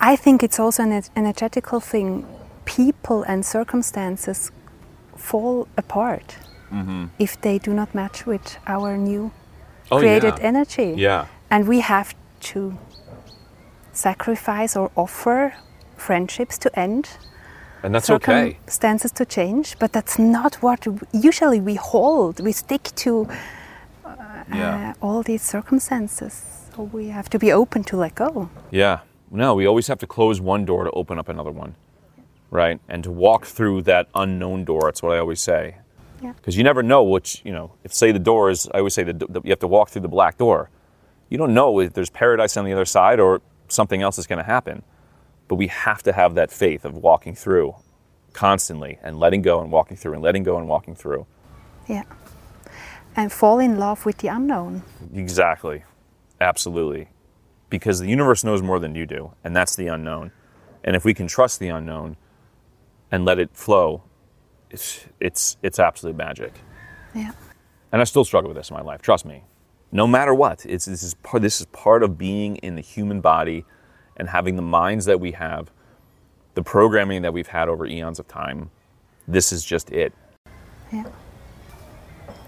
I 0.00 0.16
think 0.16 0.42
it's 0.42 0.58
also 0.60 0.82
an 0.82 0.92
en- 0.92 1.04
energetical 1.16 1.80
thing. 1.80 2.26
People 2.66 3.22
and 3.22 3.44
circumstances 3.44 4.50
fall 5.16 5.66
apart 5.76 6.36
if 7.18 7.40
they 7.40 7.58
do 7.58 7.72
not 7.74 7.94
match 7.94 8.26
with 8.26 8.58
our 8.66 8.96
new 8.96 9.30
Mm-hmm. 9.90 9.94
Oh, 9.94 9.98
created 9.98 10.34
yeah. 10.38 10.44
energy. 10.46 10.94
Yeah. 10.96 11.26
And 11.50 11.66
we 11.66 11.80
have 11.80 12.14
to 12.52 12.78
sacrifice 14.00 14.76
or 14.80 14.90
offer 14.96 15.54
friendships 15.96 16.58
to 16.58 16.68
end, 16.78 17.04
And 17.82 17.94
that's 17.94 18.10
okay. 18.10 18.52
circumstances 18.52 19.12
to 19.12 19.24
change, 19.24 19.76
but 19.78 19.92
that's 19.92 20.18
not 20.18 20.52
what 20.62 20.86
usually 21.12 21.60
we 21.60 21.74
hold. 21.76 22.40
We 22.40 22.52
stick 22.52 22.82
to 23.04 23.26
Yeah. 24.52 24.94
uh, 25.00 25.06
all 25.06 25.22
these 25.22 25.42
circumstances. 25.42 26.32
So 26.74 26.82
we 26.92 27.08
have 27.10 27.28
to 27.30 27.38
be 27.38 27.52
open 27.52 27.84
to 27.84 27.96
let 27.96 28.14
go. 28.14 28.48
Yeah. 28.70 28.98
No, 29.30 29.54
we 29.54 29.66
always 29.68 29.86
have 29.88 29.98
to 29.98 30.06
close 30.06 30.40
one 30.40 30.64
door 30.64 30.84
to 30.84 30.90
open 30.90 31.18
up 31.18 31.28
another 31.28 31.52
one. 31.52 31.74
Right? 32.50 32.80
And 32.88 33.04
to 33.04 33.10
walk 33.12 33.46
through 33.46 33.82
that 33.82 34.08
unknown 34.14 34.64
door. 34.64 34.82
That's 34.86 35.02
what 35.02 35.12
I 35.16 35.18
always 35.20 35.40
say. 35.40 35.76
Yeah. 36.22 36.32
Because 36.36 36.56
you 36.58 36.64
never 36.64 36.82
know 36.82 37.02
which, 37.14 37.40
you 37.44 37.52
know, 37.52 37.70
if 37.84 37.92
say 37.94 38.12
the 38.12 38.18
door 38.18 38.50
is, 38.50 38.68
I 38.74 38.78
always 38.78 38.94
say 38.94 39.04
that 39.04 39.20
you 39.44 39.50
have 39.50 39.60
to 39.60 39.68
walk 39.68 39.88
through 39.90 40.02
the 40.02 40.14
black 40.18 40.36
door. 40.36 40.68
You 41.30 41.38
don't 41.38 41.54
know 41.54 41.80
if 41.80 41.92
there's 41.92 42.10
paradise 42.10 42.56
on 42.58 42.64
the 42.64 42.72
other 42.72 42.84
side 42.84 43.20
or 43.20 43.40
something 43.70 44.02
else 44.02 44.18
is 44.18 44.26
going 44.26 44.38
to 44.38 44.44
happen. 44.44 44.82
But 45.48 45.56
we 45.56 45.66
have 45.66 46.02
to 46.04 46.12
have 46.12 46.34
that 46.34 46.52
faith 46.52 46.84
of 46.84 46.94
walking 46.94 47.34
through 47.34 47.74
constantly 48.32 48.98
and 49.02 49.18
letting 49.18 49.42
go 49.42 49.60
and 49.60 49.72
walking 49.72 49.96
through 49.96 50.14
and 50.14 50.22
letting 50.22 50.42
go 50.42 50.58
and 50.58 50.68
walking 50.68 50.94
through. 50.94 51.26
Yeah. 51.88 52.04
And 53.16 53.32
fall 53.32 53.58
in 53.58 53.78
love 53.78 54.06
with 54.06 54.18
the 54.18 54.28
unknown. 54.28 54.84
Exactly. 55.12 55.84
Absolutely. 56.40 57.08
Because 57.68 57.98
the 57.98 58.08
universe 58.08 58.44
knows 58.44 58.62
more 58.62 58.78
than 58.78 58.94
you 58.94 59.06
do, 59.06 59.32
and 59.44 59.54
that's 59.54 59.76
the 59.76 59.88
unknown. 59.88 60.32
And 60.82 60.96
if 60.96 61.04
we 61.04 61.14
can 61.14 61.26
trust 61.26 61.60
the 61.60 61.68
unknown 61.68 62.16
and 63.10 63.24
let 63.24 63.38
it 63.38 63.50
flow, 63.52 64.02
it's 64.70 65.06
it's 65.20 65.56
it's 65.62 65.78
absolute 65.78 66.16
magic. 66.16 66.54
Yeah. 67.14 67.32
And 67.92 68.00
I 68.00 68.04
still 68.04 68.24
struggle 68.24 68.48
with 68.48 68.56
this 68.56 68.70
in 68.70 68.76
my 68.76 68.82
life. 68.82 69.02
Trust 69.02 69.24
me. 69.24 69.44
No 69.92 70.06
matter 70.06 70.32
what, 70.32 70.64
it's 70.66 70.84
this 70.84 71.02
is 71.02 71.14
part 71.14 71.42
this 71.42 71.60
is 71.60 71.66
part 71.66 72.02
of 72.02 72.16
being 72.16 72.56
in 72.56 72.76
the 72.76 72.80
human 72.80 73.20
body 73.20 73.64
and 74.16 74.28
having 74.28 74.56
the 74.56 74.62
minds 74.62 75.06
that 75.06 75.18
we 75.18 75.32
have, 75.32 75.70
the 76.54 76.62
programming 76.62 77.22
that 77.22 77.32
we've 77.32 77.48
had 77.48 77.68
over 77.68 77.86
eons 77.86 78.18
of 78.18 78.28
time. 78.28 78.70
This 79.26 79.52
is 79.52 79.64
just 79.64 79.90
it. 79.90 80.12
Yeah. 80.92 81.04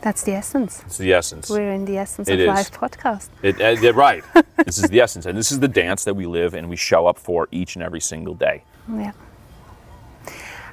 That's 0.02 0.22
the 0.24 0.32
essence. 0.32 0.82
It's 0.86 0.98
the 0.98 1.12
essence. 1.12 1.48
We're 1.48 1.72
in 1.72 1.84
the 1.84 1.96
essence 1.96 2.28
It 2.28 2.34
of 2.34 2.40
is. 2.40 2.46
life 2.48 2.72
podcast. 2.72 3.28
It, 3.42 3.60
uh, 3.60 3.92
right. 3.94 4.24
this 4.64 4.78
is 4.78 4.90
the 4.90 5.00
essence, 5.00 5.26
and 5.26 5.38
this 5.38 5.52
is 5.52 5.60
the 5.60 5.68
dance 5.68 6.02
that 6.04 6.14
we 6.14 6.26
live 6.26 6.54
and 6.54 6.68
we 6.68 6.74
show 6.74 7.06
up 7.06 7.18
for 7.18 7.46
each 7.52 7.76
and 7.76 7.84
every 7.84 8.00
single 8.00 8.34
day. 8.34 8.64
Yeah. 8.92 9.12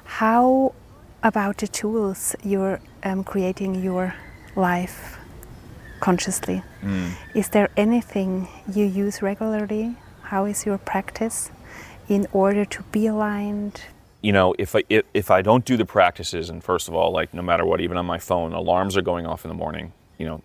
How 0.04 0.74
about 1.22 1.58
the 1.58 1.68
tools 1.68 2.34
you're 2.42 2.80
um, 3.04 3.22
creating 3.22 3.76
your 3.76 4.14
life 4.56 5.19
consciously? 6.00 6.62
Mm. 6.82 7.12
Is 7.34 7.48
there 7.50 7.68
anything 7.76 8.48
you 8.72 8.84
use 8.84 9.22
regularly? 9.22 9.96
How 10.22 10.44
is 10.46 10.66
your 10.66 10.78
practice 10.78 11.50
in 12.08 12.26
order 12.32 12.64
to 12.64 12.82
be 12.84 13.06
aligned? 13.06 13.82
You 14.22 14.32
know, 14.32 14.54
if 14.58 14.74
I 14.74 14.82
if, 14.88 15.04
if 15.14 15.30
I 15.30 15.42
don't 15.42 15.64
do 15.64 15.76
the 15.76 15.86
practices, 15.86 16.50
and 16.50 16.62
first 16.62 16.88
of 16.88 16.94
all, 16.94 17.12
like 17.12 17.32
no 17.32 17.42
matter 17.42 17.64
what, 17.64 17.80
even 17.80 17.96
on 17.96 18.06
my 18.06 18.18
phone, 18.18 18.52
alarms 18.52 18.96
are 18.96 19.02
going 19.02 19.26
off 19.26 19.44
in 19.44 19.48
the 19.48 19.54
morning. 19.54 19.92
You 20.18 20.26
know, 20.26 20.42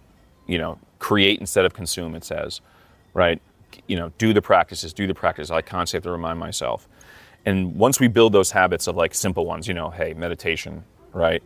you 0.47 0.57
know, 0.57 0.79
create 0.99 1.39
instead 1.39 1.65
of 1.65 1.73
consume. 1.73 2.15
It 2.15 2.23
says, 2.23 2.61
right? 3.13 3.41
You 3.87 3.97
know, 3.97 4.11
do 4.17 4.33
the 4.33 4.41
practices, 4.41 4.93
do 4.93 5.07
the 5.07 5.13
practice. 5.13 5.51
I 5.51 5.61
constantly 5.61 5.97
have 5.97 6.03
to 6.03 6.11
remind 6.11 6.39
myself. 6.39 6.87
And 7.45 7.75
once 7.75 7.99
we 7.99 8.07
build 8.07 8.33
those 8.33 8.51
habits 8.51 8.87
of 8.87 8.95
like 8.95 9.13
simple 9.13 9.45
ones, 9.45 9.67
you 9.67 9.73
know, 9.73 9.89
hey, 9.89 10.13
meditation, 10.13 10.83
right? 11.13 11.43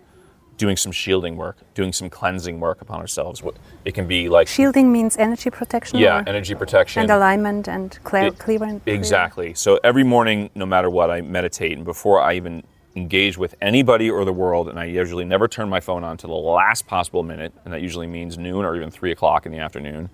Doing 0.60 0.76
some 0.76 0.92
shielding 0.92 1.38
work, 1.38 1.56
doing 1.74 1.94
some 1.94 2.10
cleansing 2.10 2.60
work 2.60 2.82
upon 2.82 3.00
ourselves. 3.00 3.42
It 3.86 3.94
can 3.94 4.08
be 4.08 4.28
like 4.28 4.50
Shielding 4.50 4.92
means 4.92 5.16
energy 5.16 5.50
protection. 5.50 6.00
yeah, 6.00 6.22
energy 6.28 6.54
protection. 6.54 7.02
and 7.02 7.10
alignment 7.10 7.70
and 7.70 7.98
clear, 8.04 8.26
It- 8.28 8.40
clear 8.40 8.60
clear. 8.60 8.82
Exactly. 8.86 9.54
So 9.54 9.80
every 9.86 10.04
morning, 10.04 10.50
no 10.56 10.66
matter 10.66 10.90
what, 10.90 11.10
I 11.10 11.22
meditate, 11.22 11.78
and 11.78 11.86
before 11.86 12.20
I 12.20 12.34
even 12.34 12.64
engage 12.98 13.38
with 13.38 13.56
anybody 13.62 14.12
or 14.12 14.26
the 14.26 14.34
world, 14.34 14.68
and 14.68 14.78
I 14.78 14.84
usually 14.84 15.24
never 15.24 15.48
turn 15.48 15.70
my 15.70 15.80
phone 15.80 16.04
on 16.04 16.18
to 16.18 16.28
the 16.28 16.34
last 16.34 16.88
possible 16.88 17.24
minute, 17.24 17.54
and 17.64 17.74
that 17.74 17.82
usually 17.82 18.08
means 18.08 18.38
noon 18.38 18.66
or 18.66 18.76
even 18.76 18.92
three 18.92 19.14
o'clock 19.14 19.46
in 19.46 19.54
the 19.54 19.60
afternoon. 19.60 20.10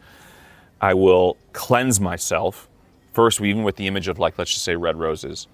I 0.79 0.93
will 0.93 1.37
cleanse 1.53 1.99
myself 1.99 2.69
first, 3.13 3.41
even 3.41 3.63
with 3.63 3.77
the 3.77 3.87
image 3.87 4.07
of 4.07 4.19
like, 4.19 4.37
let's 4.37 4.51
just 4.51 4.63
say 4.63 4.75
red 4.75 4.95
roses, 4.97 5.47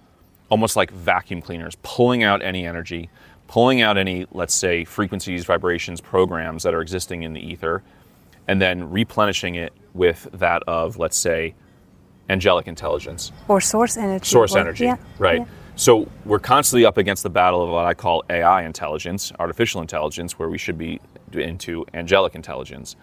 almost 0.50 0.76
like 0.76 0.92
vacuum 0.92 1.42
cleaners, 1.42 1.78
pulling 1.82 2.24
out 2.24 2.42
any 2.42 2.66
energy, 2.68 3.10
pulling 3.52 3.82
out 3.82 3.98
any, 3.98 4.26
let's 4.32 4.54
say, 4.54 4.86
frequencies, 4.86 5.44
vibrations, 5.44 6.00
programs 6.00 6.64
that 6.64 6.74
are 6.74 6.80
existing 6.82 7.24
in 7.24 7.34
the 7.34 7.42
ether, 7.42 7.84
and 8.48 8.62
then 8.62 8.90
replenishing 8.90 9.56
it 9.56 9.74
with 9.94 10.26
that 10.32 10.64
of, 10.68 10.96
let's 10.98 11.18
say, 11.18 11.54
angelic 12.30 12.66
intelligence, 12.66 13.34
Or 13.50 13.60
source 13.60 13.98
energy. 13.98 14.24
source 14.26 14.56
or- 14.56 14.60
energy, 14.60 14.86
yeah, 14.86 14.96
right? 15.20 15.40
yeah. 15.40 15.46
So 15.76 16.08
we're 16.26 16.40
constantly 16.40 16.86
up 16.86 16.98
against 16.98 17.24
the 17.24 17.30
battle 17.30 17.62
of 17.62 17.70
what 17.70 17.84
I 17.86 17.94
call 17.94 18.24
AI 18.30 18.64
intelligence, 18.64 19.34
artificial 19.38 19.82
intelligence, 19.82 20.40
where 20.40 20.48
we 20.48 20.58
should 20.58 20.78
be 20.78 21.02
into 21.34 21.86
angelic 21.94 22.36
intelligence. 22.36 22.96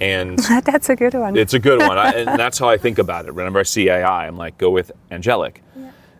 And 0.00 0.36
That's 0.64 0.88
a 0.88 0.96
good 0.96 1.14
one. 1.14 1.36
it's 1.36 1.54
a 1.54 1.60
good 1.60 1.78
one. 1.78 1.96
I, 1.96 2.10
and 2.10 2.28
that's 2.40 2.58
how 2.58 2.68
I 2.68 2.76
think 2.76 2.98
about 2.98 3.26
it. 3.26 3.34
Whenever 3.36 3.60
I 3.60 3.62
see 3.62 3.88
AI, 3.88 4.26
I'm 4.26 4.36
like, 4.36 4.58
go 4.58 4.70
with 4.70 4.90
angelic. 5.12 5.62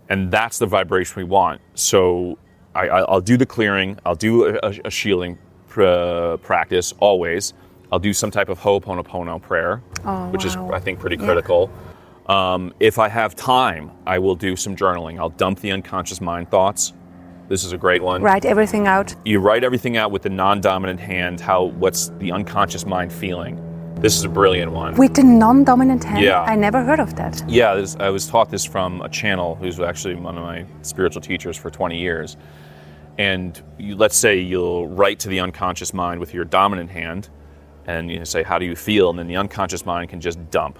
And 0.09 0.31
that's 0.31 0.59
the 0.61 0.66
vibration 0.66 1.14
we 1.16 1.24
want. 1.24 1.61
So 1.74 2.38
I, 2.76 2.88
I- 2.88 3.02
I'll 3.10 3.20
do 3.20 3.36
the 3.36 3.46
clearing, 3.46 3.98
I'll 4.04 4.14
do 4.14 4.46
a, 4.62 4.70
a 4.84 4.90
shielding 4.90 5.38
pr- 5.68 6.36
practice 6.42 6.92
always. 7.00 7.54
I'll 7.92 7.98
do 8.00 8.12
some 8.12 8.30
type 8.32 8.48
of 8.48 8.58
Ho'oponopono 8.58 9.40
prayer, 9.40 9.80
Oh, 10.04 10.28
which 10.30 10.44
is. 10.44 10.56
I 10.56 10.80
think, 10.80 10.98
pretty 10.98 11.16
Yeah. 11.16 11.24
critical. 11.24 11.70
Um, 12.26 12.74
if 12.80 12.98
I 12.98 13.08
have 13.08 13.36
time, 13.36 13.92
I 14.06 14.18
will 14.18 14.34
do 14.34 14.56
some 14.56 14.74
journaling. 14.74 15.18
I'll 15.20 15.30
dump 15.30 15.60
the 15.60 15.70
unconscious 15.70 16.20
mind 16.20 16.50
thoughts. 16.50 16.92
This 17.48 17.62
is 17.64 17.72
a 17.72 17.78
great 17.78 18.02
one 18.02 18.22
Write 18.22 18.44
everything 18.44 18.88
out. 18.88 19.14
you 19.24 19.38
write 19.38 19.62
everything 19.62 19.96
out 19.96 20.10
with 20.10 20.22
the 20.22 20.28
non-dominant 20.30 20.98
hand 20.98 21.40
how 21.40 21.62
what's 21.78 22.08
the 22.18 22.32
unconscious 22.32 22.84
mind 22.84 23.12
feeling 23.12 23.54
this 23.96 24.16
is 24.16 24.24
a 24.24 24.28
brilliant 24.28 24.70
one 24.72 24.94
With 24.96 25.14
the 25.14 25.22
non-dominant 25.22 26.04
hand. 26.04 26.22
Yeah. 26.22 26.42
I 26.42 26.54
never 26.54 26.82
heard 26.85 27.00
of 27.00 27.16
that. 27.16 27.42
yeah 27.48 27.74
this, 27.74 27.96
i 27.96 28.09
was 28.11 28.26
taught 28.26 28.50
this 28.50 28.64
from 28.64 29.00
a 29.02 29.09
channel 29.09 29.54
who's 29.54 29.80
actually 29.80 30.14
one 30.14 30.37
of 30.37 30.44
my 30.44 30.64
spiritual 30.82 31.22
teachers 31.22 31.56
for 31.56 31.70
20 31.70 31.98
years 31.98 32.37
and 33.18 33.62
you, 33.78 33.96
let's 33.96 34.16
say 34.16 34.38
you'll 34.38 34.88
write 34.88 35.18
to 35.20 35.28
the 35.28 35.40
unconscious 35.40 35.94
mind 35.94 36.20
with 36.20 36.35
your 36.35 36.44
dominant 36.44 36.90
hand 36.90 37.28
and 37.87 38.11
you 38.11 38.24
say 38.24 38.42
how 38.42 38.59
do 38.59 38.66
you 38.66 38.76
feel 38.76 39.11
and 39.11 39.18
then 39.18 39.26
the 39.26 39.37
unconscious 39.37 39.87
mind 39.87 40.11
can 40.11 40.20
just 40.20 40.38
dump 40.50 40.78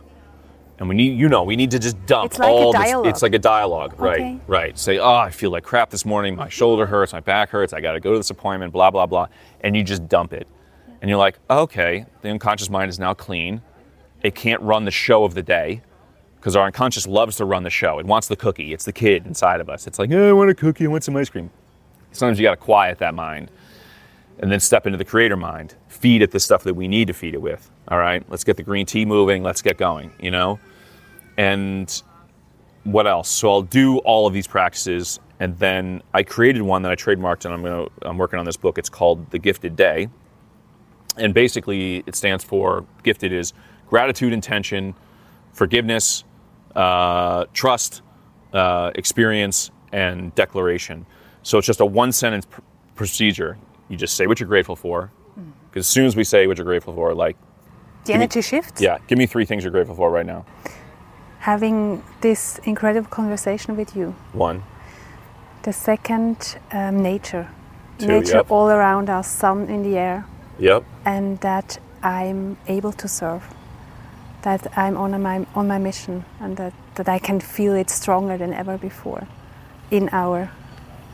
and 0.79 0.87
we 0.87 0.95
need 0.95 1.19
you 1.19 1.29
know 1.31 1.43
we 1.43 1.57
need 1.57 1.71
to 1.71 1.79
just 1.79 1.97
dump 2.05 2.27
It's 2.33 2.39
like 2.39 2.49
a 2.51 2.53
all 2.53 2.73
dialogue. 2.73 3.05
this 3.07 3.11
it's 3.15 3.23
like 3.23 3.33
a 3.35 3.39
dialogue 3.39 3.99
right 3.99 4.21
Okay. 4.21 4.39
right 4.47 4.79
say 4.79 4.99
oh 4.99 5.15
i 5.15 5.31
feel 5.31 5.51
like 5.51 5.65
crap 5.65 5.89
this 5.89 6.05
morning 6.05 6.37
my 6.37 6.49
shoulder 6.51 6.85
hurts 6.85 7.15
my 7.15 7.21
back 7.21 7.49
hurts 7.49 7.73
i 7.73 7.81
got 7.81 7.93
to 7.93 8.01
go 8.01 8.13
to 8.13 8.19
this 8.19 8.29
appointment 8.31 8.73
blah 8.75 8.91
blah 8.91 9.07
blah 9.07 9.27
and 9.63 9.75
you 9.75 9.83
just 9.83 10.07
dump 10.09 10.35
it 10.35 10.47
and 11.01 11.09
you're 11.09 11.19
like 11.19 11.39
okay 11.51 12.07
the 12.23 12.29
unconscious 12.31 12.71
mind 12.71 12.89
is 12.89 12.99
now 12.99 13.15
clean. 13.15 13.63
It 14.23 14.35
can't 14.35 14.61
run 14.63 14.85
the 14.85 14.91
show 14.91 15.25
of 15.25 15.35
the 15.35 15.43
day 15.43 15.83
because 16.37 16.57
our 16.57 16.67
unconscious 16.67 17.07
loves 17.07 17.37
to 17.37 17.45
run 17.45 17.63
the 17.63 17.71
show. 17.71 17.99
It 17.99 18.07
wants 18.07 18.29
the 18.29 18.37
cookie. 18.37 18.73
It's 18.73 18.85
the 18.85 18.93
kid 18.93 19.27
inside 19.27 19.61
of 19.61 19.69
us. 19.69 19.87
It's 19.87 19.99
like 19.99 20.11
oh, 20.13 20.29
i 20.29 20.33
want 20.33 20.51
a 20.51 20.55
cookie. 20.55 20.85
I 20.85 20.89
want 20.89 21.05
some 21.05 21.17
ice 21.17 21.29
cream. 21.29 21.51
Sometimes 22.13 22.39
you 22.39 22.45
got 22.45 22.53
to 22.53 22.57
quiet 22.57 22.99
that 22.99 23.15
mind 23.15 23.51
and 24.39 24.51
then 24.51 24.61
step 24.61 24.87
into 24.87 24.99
the 24.99 25.05
creator 25.05 25.37
mind. 25.37 25.75
Feed 25.89 26.23
it 26.23 26.31
the 26.31 26.41
stuff 26.41 26.63
that 26.65 26.75
we 26.75 26.89
need 26.89 27.09
to 27.09 27.15
feed 27.15 27.35
it 27.35 27.41
with. 27.41 27.71
All 27.89 27.99
right? 27.99 28.25
Let's 28.29 28.45
get 28.45 28.57
the 28.57 28.63
green 28.63 28.87
tea 28.87 29.05
moving. 29.05 29.43
Let's 29.43 29.63
get 29.63 29.77
going 29.79 30.13
you 30.21 30.31
know? 30.31 30.59
And 31.37 32.03
what 32.85 33.07
else? 33.07 33.29
So 33.29 33.51
i'll 33.51 33.63
do 33.63 33.99
all 33.99 34.27
of 34.27 34.33
these 34.33 34.47
practices 34.47 35.21
and 35.39 35.59
then 35.59 36.03
i 36.15 36.23
created 36.23 36.63
one 36.63 36.83
that 36.83 36.91
i 36.91 36.97
trademarked 36.97 37.45
and 37.45 37.53
i'm 37.53 37.63
going 37.63 37.87
to 37.87 38.09
i'm 38.09 38.19
working 38.19 38.39
on 38.39 38.45
this 38.45 38.57
book. 38.57 38.79
It's 38.79 38.89
called 38.89 39.31
the 39.31 39.39
gifted 39.39 39.77
day 39.77 40.09
and 41.17 41.33
basically 41.35 42.03
it 42.07 42.15
stands 42.15 42.45
for 42.45 42.85
gifted 43.03 43.33
is 43.33 43.53
gratitude 43.89 44.33
intention 44.33 44.95
forgiveness 45.53 46.25
uh, 46.75 47.45
trust 47.53 48.03
uh, 48.53 48.91
experience 48.95 49.71
and 49.93 50.35
declaration 50.35 51.07
so 51.43 51.59
it's 51.59 51.67
just 51.67 51.81
a 51.81 51.87
one 51.87 52.13
sentence 52.13 52.45
pr- 52.47 52.61
procedure 52.95 53.57
you 53.89 53.97
just 53.97 54.17
say 54.17 54.27
what 54.27 54.39
you're 54.41 54.49
grateful 54.49 54.77
for 54.77 55.11
because 55.71 55.81
as 55.87 55.89
soon 55.89 56.07
as 56.07 56.17
we 56.17 56.25
say 56.25 56.47
what 56.47 56.57
you're 56.59 56.65
grateful 56.65 56.95
for 56.95 57.15
like 57.15 57.37
The 58.05 58.15
energy 58.15 58.43
shifts. 58.43 58.81
yeah 58.81 58.99
give 59.07 59.19
me 59.19 59.27
three 59.27 59.45
things 59.45 59.63
you're 59.65 59.73
grateful 59.73 59.95
for 59.97 60.11
right 60.11 60.27
now 60.27 60.45
Having 61.41 62.03
this 62.23 62.59
incredible 62.65 63.09
conversation 63.09 63.77
with 63.77 63.95
you. 63.95 64.15
one 64.33 64.65
The 65.63 65.73
second, 65.73 66.59
um, 66.73 67.03
nature. 67.03 67.47
Two, 67.99 68.07
nature 68.09 68.37
yep. 68.39 68.51
all 68.51 68.69
around 68.69 69.09
us, 69.11 69.29
sun 69.29 69.69
in 69.69 69.83
the 69.85 69.97
air, 69.97 70.25
yep 70.59 70.85
and 71.05 71.39
that 71.41 71.79
I'm 72.03 72.57
able 72.69 72.93
to 72.93 73.09
serve. 73.09 73.43
That 74.43 74.79
I'm 74.79 74.97
on 74.97 75.21
my 75.23 75.47
on 75.55 75.67
my 75.67 75.79
mission, 75.79 76.25
and 76.41 76.57
that, 76.57 76.73
that 76.95 77.09
I 77.09 77.19
can 77.19 77.41
feel 77.41 77.75
it 77.75 77.91
stronger 77.91 78.39
than 78.39 78.53
ever 78.53 78.79
before, 78.79 79.27
in 79.91 80.09
our 80.13 80.51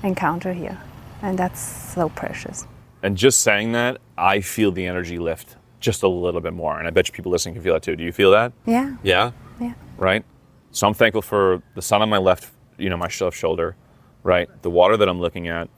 encounter 0.03 0.53
here, 0.53 0.79
and 1.23 1.39
that's 1.39 1.61
so 1.61 2.11
precious. 2.11 2.67
And 3.03 3.17
just 3.17 3.41
saying 3.41 3.73
that, 3.73 3.99
I 4.19 4.41
feel 4.43 4.71
the 4.71 4.87
energy 4.87 5.19
lift 5.19 5.57
just 5.81 6.03
a 6.03 6.09
little 6.09 6.41
bit 6.43 6.53
more. 6.53 6.79
And 6.79 6.87
I 6.87 6.91
bet 6.91 7.09
you 7.09 7.15
people 7.15 7.33
listening 7.33 7.55
can 7.55 7.65
feel 7.65 7.73
that 7.73 7.83
too. 7.83 7.97
Do 7.97 8.05
you 8.05 8.13
feel 8.13 8.31
that? 8.33 8.53
Yeah, 8.67 8.97
Yeah. 9.03 9.33
yeah. 9.59 9.75
Right? 9.97 10.25
So 10.71 10.87
I'm 10.87 10.95
thankful 10.95 11.23
for 11.23 11.63
the 11.75 11.83
sun 11.83 12.03
on 12.03 12.09
my 12.09 12.19
left, 12.19 12.51
you 12.79 12.91
know, 12.91 12.97
my 12.97 13.09
left 13.21 13.37
shoulder, 13.37 13.77
right? 14.23 14.49
The 14.63 14.71
water 14.71 14.97
that 14.97 15.09
I'm 15.09 15.21
looking 15.21 15.49
at, 15.49 15.69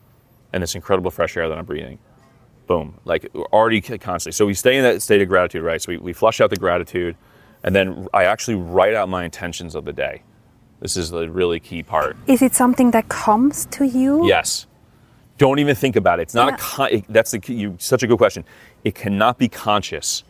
and 0.52 0.62
this 0.62 0.74
incredible 0.74 1.10
fresh 1.10 1.36
air 1.36 1.48
that 1.48 1.56
I'm 1.56 1.64
breathing. 1.64 1.98
Boom. 2.66 2.98
Like 3.04 3.30
already 3.52 3.80
constantly. 3.80 4.32
So 4.32 4.46
we 4.46 4.54
stay 4.54 4.76
in 4.76 4.82
that 4.84 5.02
state 5.02 5.20
of 5.20 5.28
gratitude, 5.28 5.62
right? 5.62 5.80
So 5.80 5.92
we, 5.92 5.98
we 5.98 6.12
flush 6.12 6.40
out 6.40 6.50
the 6.50 6.56
gratitude, 6.56 7.16
and 7.62 7.74
then 7.74 8.08
I 8.14 8.24
actually 8.24 8.54
write 8.56 8.94
out 8.94 9.08
my 9.08 9.24
intentions 9.24 9.74
of 9.74 9.84
the 9.84 9.92
day. 9.92 10.22
This 10.80 10.96
is 10.96 11.10
the 11.10 11.30
really 11.30 11.60
key 11.60 11.82
part. 11.82 12.16
Is 12.26 12.42
it 12.42 12.54
something 12.54 12.90
that 12.92 13.08
comes 13.08 13.66
to 13.66 13.86
you? 13.86 14.26
Yes. 14.26 14.66
Don't 15.38 15.58
even 15.58 15.74
think 15.74 15.96
about 15.96 16.20
it. 16.20 16.22
It's 16.22 16.34
not 16.34 16.48
Yeah. 16.48 16.54
a 16.54 16.58
con- 16.58 16.88
it- 16.92 17.04
that's 17.08 17.30
the 17.32 17.38
key, 17.38 17.54
you 17.54 17.76
such 17.78 18.02
a 18.02 18.06
good 18.06 18.18
question. 18.18 18.44
It 18.84 18.94
cannot 18.94 19.38
be 19.38 19.48
conscious. 19.48 20.24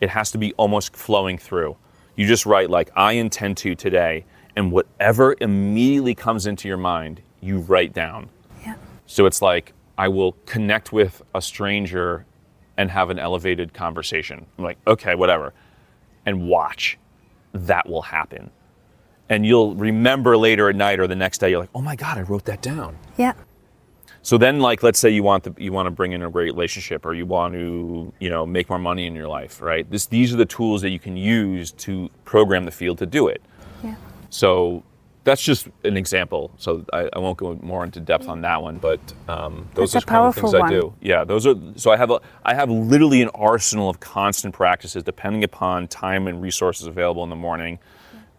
It 0.00 0.10
has 0.10 0.30
to 0.32 0.38
be 0.38 0.52
almost 0.54 0.94
flowing 0.96 1.38
through. 1.38 1.76
You 2.16 2.26
just 2.26 2.46
write 2.46 2.70
like 2.70 2.90
I 2.96 3.12
intend 3.12 3.56
to 3.58 3.74
today 3.74 4.24
and 4.56 4.72
whatever 4.72 5.36
immediately 5.40 6.14
comes 6.14 6.46
into 6.46 6.68
your 6.68 6.78
mind, 6.78 7.20
you 7.40 7.58
write 7.58 7.92
down. 7.92 8.28
Yeah. 8.64 8.74
So 9.06 9.26
it's 9.26 9.42
like 9.42 9.72
I 9.98 10.08
will 10.08 10.32
connect 10.46 10.92
with 10.92 11.22
a 11.34 11.40
stranger 11.40 12.26
and 12.76 12.90
have 12.90 13.10
an 13.10 13.18
elevated 13.18 13.72
conversation. 13.72 14.46
I'm 14.58 14.64
like, 14.64 14.78
okay, 14.86 15.14
whatever. 15.14 15.54
And 16.26 16.48
watch. 16.48 16.98
That 17.52 17.88
will 17.88 18.02
happen. 18.02 18.50
And 19.28 19.46
you'll 19.46 19.74
remember 19.74 20.36
later 20.36 20.68
at 20.68 20.76
night 20.76 21.00
or 21.00 21.06
the 21.06 21.16
next 21.16 21.38
day, 21.38 21.50
you're 21.50 21.60
like, 21.60 21.70
oh 21.74 21.80
my 21.80 21.96
God, 21.96 22.18
I 22.18 22.22
wrote 22.22 22.44
that 22.44 22.62
down. 22.62 22.96
Yeah. 23.16 23.32
So 24.22 24.36
then, 24.38 24.60
like, 24.60 24.82
let's 24.82 24.98
say 24.98 25.10
you 25.10 25.22
want 25.22 25.44
the, 25.44 25.54
you 25.56 25.72
want 25.72 25.86
to 25.86 25.90
bring 25.90 26.12
in 26.12 26.22
a 26.22 26.30
great 26.30 26.46
relationship, 26.46 27.06
or 27.06 27.14
you 27.14 27.26
want 27.26 27.54
to, 27.54 28.12
you 28.18 28.28
know, 28.28 28.44
make 28.44 28.68
more 28.68 28.78
money 28.78 29.06
in 29.06 29.14
your 29.14 29.28
life, 29.28 29.62
right? 29.62 29.88
This, 29.88 30.06
these 30.06 30.34
are 30.34 30.36
the 30.36 30.44
tools 30.44 30.82
that 30.82 30.90
you 30.90 30.98
can 30.98 31.16
use 31.16 31.70
to 31.72 32.10
program 32.24 32.64
the 32.64 32.72
field 32.72 32.98
to 32.98 33.06
do 33.06 33.28
it. 33.28 33.40
Yeah. 33.84 33.94
So 34.30 34.82
that's 35.26 35.42
just 35.42 35.68
an 35.82 35.96
example. 35.96 36.52
So 36.56 36.84
I, 36.92 37.10
I 37.12 37.18
won't 37.18 37.36
go 37.36 37.58
more 37.60 37.82
into 37.84 37.98
depth 37.98 38.28
on 38.28 38.42
that 38.42 38.62
one, 38.62 38.78
but 38.78 39.00
um, 39.28 39.68
those 39.74 39.92
That's 39.92 40.04
are 40.04 40.06
kind 40.08 40.24
of 40.28 40.34
the 40.36 40.40
things 40.40 40.52
powerful 40.52 40.66
I 40.76 40.80
do. 40.80 40.94
Yeah, 41.00 41.24
those 41.24 41.48
are. 41.48 41.56
So 41.74 41.90
I 41.90 41.96
have 41.96 42.12
a, 42.12 42.20
I 42.44 42.54
have 42.54 42.70
literally 42.70 43.22
an 43.22 43.30
arsenal 43.34 43.90
of 43.90 43.98
constant 43.98 44.54
practices, 44.54 45.02
depending 45.02 45.42
upon 45.42 45.88
time 45.88 46.28
and 46.28 46.40
resources 46.40 46.86
available 46.86 47.24
in 47.24 47.30
the 47.30 47.36
morning, 47.36 47.80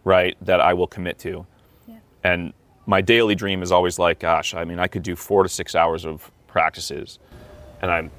right? 0.05 0.37
That 0.41 0.61
I 0.61 0.73
will 0.73 0.87
commit 0.87 1.19
to. 1.19 1.45
yeah. 1.87 1.97
And 2.23 2.53
my 2.85 3.01
daily 3.01 3.35
dream 3.35 3.61
is 3.61 3.71
always 3.73 3.99
like, 3.99 4.19
gosh, 4.19 4.53
I 4.53 4.63
mean, 4.63 4.79
I 4.79 4.87
could 4.87 5.03
do 5.03 5.17
four 5.17 5.43
to 5.43 5.49
six 5.49 5.75
hours 5.75 6.05
of 6.05 6.31
practices, 6.47 7.19
and 7.81 7.91
I 7.91 8.01
The 8.03 8.09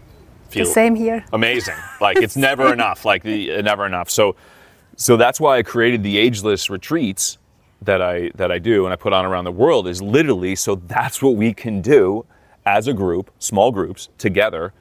feel 0.51 0.67
same 0.67 0.95
here. 0.95 1.25
amazing. 1.33 1.75
Like 2.03 2.19
it's 2.19 2.37
never 2.37 2.71
enough. 2.71 3.07
Like 3.07 3.23
the 3.23 3.63
never 3.63 3.87
enough. 3.87 4.11
So, 4.11 4.37
so 4.97 5.17
that's 5.17 5.41
why 5.41 5.57
I 5.57 5.63
created 5.63 6.03
the 6.03 6.19
ageless 6.19 6.69
retreats 6.69 7.39
that 7.83 8.03
I 8.03 8.31
that 8.35 8.51
I 8.51 8.59
do 8.59 8.85
and 8.85 8.93
I 8.93 8.97
put 8.97 9.13
on 9.13 9.25
around 9.25 9.45
the 9.45 9.53
world. 9.53 9.87
Is 9.89 10.03
literally 10.03 10.57
so 10.57 10.75
that's 10.77 11.23
what 11.23 11.37
we 11.37 11.55
can 11.55 11.81
do 11.81 12.25
as 12.67 12.87
a 12.87 12.93
group, 12.93 13.31
small 13.39 13.71
groups 13.73 14.09
together, 14.19 14.73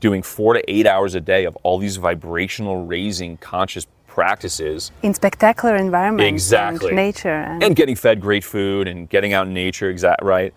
doing 0.00 0.22
four 0.22 0.54
to 0.54 0.70
eight 0.70 0.86
hours 0.86 1.14
a 1.14 1.20
day 1.20 1.44
of 1.44 1.56
all 1.62 1.78
these 1.78 1.96
vibrational 1.96 2.84
raising 2.86 3.36
conscious 3.38 3.86
practices 4.06 4.92
In 5.02 5.12
spectacular 5.12 5.74
environments 5.74 6.28
Exactly. 6.28 6.88
and 6.90 6.96
nature. 6.96 7.28
And, 7.34 7.64
and 7.64 7.74
getting 7.74 7.96
fed 7.96 8.20
great 8.20 8.44
food 8.44 8.86
and 8.86 9.08
getting 9.08 9.32
out 9.32 9.48
in 9.48 9.54
nature 9.54 9.90
exact 9.90 10.22
right 10.22 10.54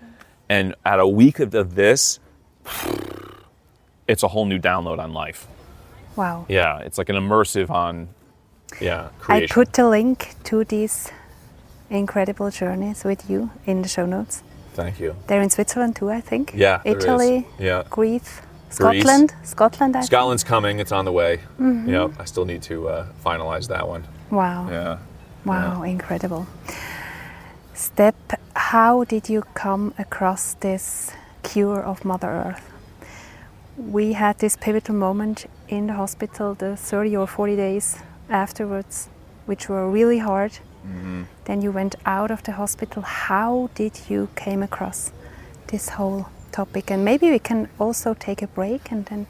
and 0.47 0.75
at 0.85 0.99
a 0.99 1.07
week 1.07 1.39
of, 1.39 1.55
of 1.55 1.73
this 1.73 2.19
it's 4.07 4.21
a 4.21 4.27
whole 4.27 4.45
new 4.45 4.59
download 4.59 4.99
on 4.99 5.11
life 5.11 5.47
wow. 6.15 6.45
yeah 6.47 6.77
it's 6.81 6.99
like 6.99 7.09
an 7.09 7.15
immersive 7.15 7.71
on 7.71 8.07
yeah 8.79 9.09
I 9.27 9.47
put 9.47 9.73
the 9.73 9.89
link 9.89 10.35
to 10.43 10.63
these 10.63 11.11
incredible 11.89 12.49
journeys 12.51 13.03
with 13.03 13.29
you 13.29 13.49
in 13.65 13.81
the 13.81 13.87
show 13.87 14.05
notes. 14.05 14.43
thank 14.73 14.99
you 14.99 15.15
They're 15.27 15.41
in 15.41 15.49
Switzerland 15.49 15.95
too, 15.95 16.09
I 16.09 16.21
think. 16.21 16.51
Yeah. 16.55 16.81
Italy, 16.85 17.45
Yeah. 17.59 17.83
Greece, 17.89 18.41
Scotland. 18.69 19.33
Scotland, 19.43 19.95
I 19.95 19.99
think. 20.01 20.07
scotland's 20.11 20.43
coming 20.43 20.79
it's 20.79 20.91
on 20.91 21.05
the 21.05 21.11
way 21.11 21.39
Mm-hmm. 21.59 21.89
yeah 21.89 22.09
i 22.19 22.25
still 22.25 22.45
need 22.45 22.61
to 22.63 22.75
uh, 22.89 23.05
finalize 23.25 23.67
that 23.67 23.87
one 23.87 24.03
Wow. 24.31 24.67
yeah 24.69 24.97
Wow, 25.45 25.83
incredible. 25.83 26.45
Step, 27.73 28.15
how 28.53 29.03
did 29.05 29.29
you 29.29 29.43
come 29.53 29.93
across 29.97 30.55
this 30.59 31.11
cure 31.43 31.79
of 31.81 32.03
Mother 32.03 32.27
Earth? 32.27 32.69
We 33.77 34.13
had 34.13 34.39
this 34.39 34.57
pivotal 34.57 34.95
moment 34.95 35.45
in 35.69 35.87
the 35.87 35.93
hospital, 35.93 36.53
the 36.55 36.75
30 36.75 37.15
or 37.15 37.27
40 37.27 37.55
days 37.55 37.97
afterwards, 38.29 39.07
which 39.45 39.69
were 39.69 39.89
really 39.89 40.17
hard. 40.17 40.59
Then 41.45 41.61
you 41.61 41.71
went 41.71 41.95
out 42.05 42.31
of 42.31 42.41
the 42.43 42.51
hospital. 42.53 43.01
How 43.01 43.69
did 43.75 43.99
you 44.09 44.27
came 44.35 44.61
across 44.63 45.11
this 45.67 45.89
whole 45.89 46.25
topic? 46.51 46.91
And 46.91 47.03
maybe 47.05 47.29
we 47.31 47.39
can 47.39 47.67
also 47.79 48.13
take 48.13 48.41
a 48.41 48.47
break 48.47 48.91
and 48.91 49.05
then 49.05 49.27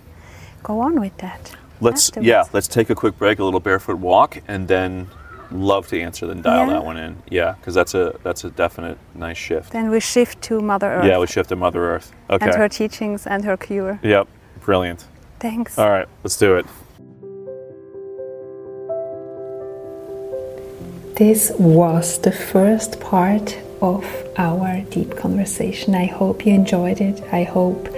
go 0.63 0.79
on 0.79 0.99
with 0.99 1.17
that. 1.17 1.55
Let's 1.79 2.09
afterwards. 2.09 2.27
yeah, 2.27 2.43
let's 2.53 2.67
take 2.67 2.89
a 2.89 2.95
quick 2.95 3.17
break, 3.17 3.39
a 3.39 3.43
little 3.43 3.59
barefoot 3.59 3.99
walk, 3.99 4.37
and 4.47 4.67
then 4.67 5.07
love 5.51 5.87
to 5.87 6.01
answer 6.01 6.27
then 6.27 6.41
dial 6.41 6.65
Yeah. 6.67 6.73
that 6.73 6.85
one 6.85 6.97
in. 6.97 7.15
Yeah, 7.29 7.53
because 7.59 7.73
that's 7.75 7.93
a 7.93 8.13
that's 8.23 8.43
a 8.43 8.49
definite 8.49 8.97
nice 9.13 9.37
shift. 9.37 9.71
Then 9.71 9.89
we 9.91 9.99
shift 9.99 10.41
to 10.49 10.59
Mother 10.59 10.87
Earth 10.87 11.05
Yeah, 11.05 11.19
we 11.19 11.27
shift 11.27 11.49
to 11.49 11.55
Mother 11.55 11.79
Earth. 11.95 12.11
Okay. 12.29 12.45
and 12.45 12.55
her 12.55 12.67
teachings 12.69 13.27
and 13.27 13.45
her 13.45 13.57
cure. 13.57 13.99
Yep. 14.03 14.27
Brilliant. 14.65 15.05
Thanks. 15.39 15.77
All 15.77 15.89
right, 15.89 16.07
let's 16.23 16.37
do 16.37 16.55
it. 16.57 16.65
This 21.17 21.51
was 21.57 22.19
the 22.19 22.31
first 22.31 22.99
part 22.99 23.57
of 23.81 24.05
our 24.37 24.81
deep 24.91 25.17
conversation. 25.17 25.95
I 25.95 26.05
hope 26.05 26.45
you 26.45 26.53
enjoyed 26.53 27.01
it. 27.01 27.23
I 27.33 27.41
hope 27.41 27.89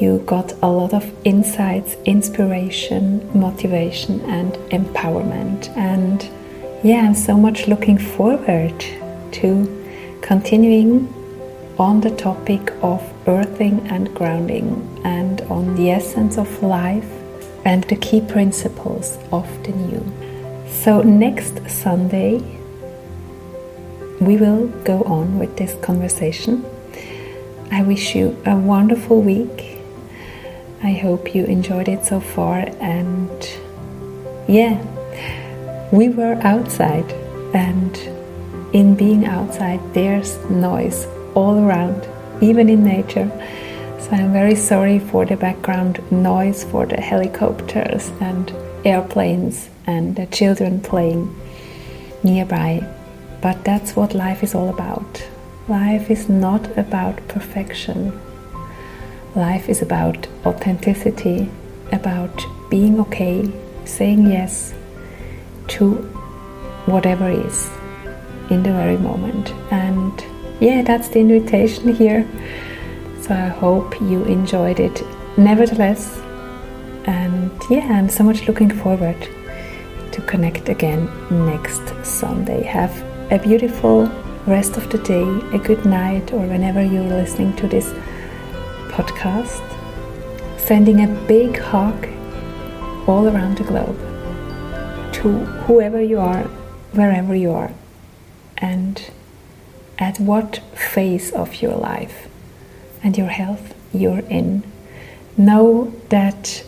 you 0.00 0.22
got 0.24 0.54
a 0.62 0.66
lot 0.66 0.94
of 0.94 1.04
insights, 1.26 1.96
inspiration, 2.06 3.28
motivation, 3.38 4.22
and 4.22 4.54
empowerment. 4.72 5.68
And 5.76 6.26
yeah, 6.82 7.02
I'm 7.02 7.14
so 7.14 7.36
much 7.36 7.68
looking 7.68 7.98
forward 7.98 8.80
to 9.32 10.18
continuing 10.22 11.12
on 11.78 12.00
the 12.00 12.16
topic 12.16 12.72
of 12.80 13.02
earthing 13.26 13.86
and 13.88 14.14
grounding 14.14 14.98
and 15.04 15.42
on 15.42 15.76
the 15.76 15.90
essence 15.90 16.38
of 16.38 16.62
life 16.62 17.10
and 17.66 17.84
the 17.84 17.96
key 17.96 18.22
principles 18.22 19.18
of 19.30 19.46
the 19.64 19.72
new. 19.72 20.23
So, 20.82 21.00
next 21.00 21.70
Sunday, 21.70 22.42
we 24.20 24.36
will 24.36 24.66
go 24.84 25.02
on 25.04 25.38
with 25.38 25.56
this 25.56 25.74
conversation. 25.82 26.62
I 27.70 27.82
wish 27.82 28.14
you 28.14 28.36
a 28.44 28.54
wonderful 28.54 29.22
week. 29.22 29.78
I 30.82 30.92
hope 30.92 31.34
you 31.34 31.44
enjoyed 31.44 31.88
it 31.88 32.04
so 32.04 32.20
far. 32.20 32.66
And 32.80 33.30
yeah, 34.46 34.76
we 35.90 36.10
were 36.10 36.34
outside, 36.42 37.10
and 37.54 37.96
in 38.74 38.94
being 38.94 39.24
outside, 39.24 39.80
there's 39.94 40.38
noise 40.50 41.06
all 41.34 41.58
around, 41.58 42.06
even 42.42 42.68
in 42.68 42.84
nature. 42.84 43.30
So 44.00 44.10
I'm 44.10 44.34
very 44.34 44.54
sorry 44.54 44.98
for 44.98 45.24
the 45.24 45.36
background 45.36 46.02
noise 46.12 46.62
for 46.64 46.84
the 46.84 47.00
helicopters 47.00 48.10
and 48.20 48.52
airplanes 48.84 49.70
and 49.86 50.16
the 50.16 50.26
children 50.26 50.80
playing 50.80 51.34
nearby. 52.22 52.86
But 53.40 53.64
that's 53.64 53.94
what 53.94 54.14
life 54.14 54.42
is 54.42 54.54
all 54.54 54.70
about. 54.70 55.26
Life 55.68 56.10
is 56.10 56.28
not 56.28 56.76
about 56.78 57.26
perfection. 57.28 58.18
Life 59.34 59.68
is 59.68 59.82
about 59.82 60.26
authenticity, 60.46 61.50
about 61.92 62.44
being 62.70 63.00
okay, 63.00 63.50
saying 63.84 64.30
yes 64.30 64.72
to 65.68 65.94
whatever 66.86 67.30
is 67.30 67.68
in 68.50 68.62
the 68.62 68.72
very 68.72 68.96
moment. 68.96 69.50
And 69.70 70.24
yeah, 70.60 70.82
that's 70.82 71.08
the 71.08 71.20
invitation 71.20 71.94
here. 71.94 72.28
So 73.22 73.34
I 73.34 73.48
hope 73.48 74.00
you 74.00 74.24
enjoyed 74.24 74.80
it 74.80 75.02
nevertheless. 75.36 76.18
And 77.06 77.50
yeah, 77.70 77.88
I'm 77.90 78.08
so 78.08 78.22
much 78.24 78.46
looking 78.46 78.70
forward 78.70 79.28
to 80.14 80.22
connect 80.22 80.68
again 80.68 81.10
next 81.28 81.82
Sunday. 82.04 82.62
Have 82.62 82.94
a 83.32 83.38
beautiful 83.38 84.06
rest 84.46 84.76
of 84.76 84.88
the 84.90 84.98
day, 84.98 85.26
a 85.52 85.58
good 85.58 85.84
night, 85.84 86.32
or 86.32 86.46
whenever 86.46 86.82
you're 86.84 87.02
listening 87.02 87.52
to 87.56 87.66
this 87.66 87.88
podcast. 88.94 89.64
Sending 90.56 91.02
a 91.02 91.08
big 91.26 91.58
hug 91.58 92.06
all 93.08 93.26
around 93.26 93.58
the 93.58 93.64
globe 93.64 93.98
to 95.14 95.28
whoever 95.66 96.00
you 96.00 96.20
are, 96.20 96.44
wherever 96.92 97.34
you 97.34 97.50
are, 97.50 97.72
and 98.58 99.10
at 99.98 100.20
what 100.20 100.58
phase 100.74 101.32
of 101.32 101.60
your 101.60 101.74
life 101.74 102.28
and 103.02 103.18
your 103.18 103.32
health 103.40 103.74
you're 103.92 104.26
in. 104.30 104.62
Know 105.36 105.92
that 106.10 106.64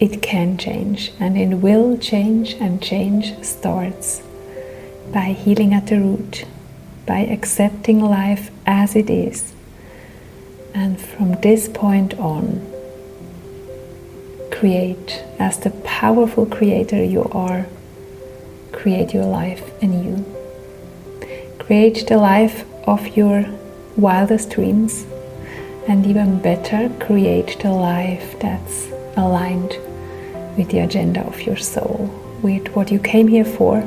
it 0.00 0.22
can 0.22 0.56
change 0.56 1.12
and 1.20 1.36
it 1.36 1.56
will 1.56 1.98
change, 1.98 2.54
and 2.54 2.82
change 2.82 3.44
starts 3.44 4.22
by 5.12 5.32
healing 5.32 5.74
at 5.74 5.86
the 5.88 6.00
root, 6.00 6.46
by 7.06 7.18
accepting 7.18 8.00
life 8.00 8.50
as 8.64 8.96
it 8.96 9.10
is. 9.10 9.52
And 10.74 10.98
from 10.98 11.32
this 11.42 11.68
point 11.68 12.18
on, 12.18 12.66
create 14.50 15.22
as 15.38 15.58
the 15.58 15.70
powerful 15.84 16.46
creator 16.46 17.04
you 17.04 17.24
are, 17.32 17.66
create 18.72 19.12
your 19.12 19.26
life 19.26 19.70
anew. 19.82 20.24
Create 21.58 22.06
the 22.08 22.16
life 22.16 22.64
of 22.88 23.16
your 23.16 23.44
wildest 23.96 24.50
dreams, 24.50 25.04
and 25.86 26.06
even 26.06 26.40
better, 26.40 26.88
create 27.00 27.58
the 27.60 27.70
life 27.70 28.38
that's 28.40 28.88
aligned 29.16 29.76
with 30.56 30.68
the 30.70 30.80
agenda 30.80 31.20
of 31.26 31.42
your 31.42 31.56
soul, 31.56 32.10
with 32.42 32.68
what 32.68 32.90
you 32.90 32.98
came 32.98 33.28
here 33.28 33.44
for. 33.44 33.78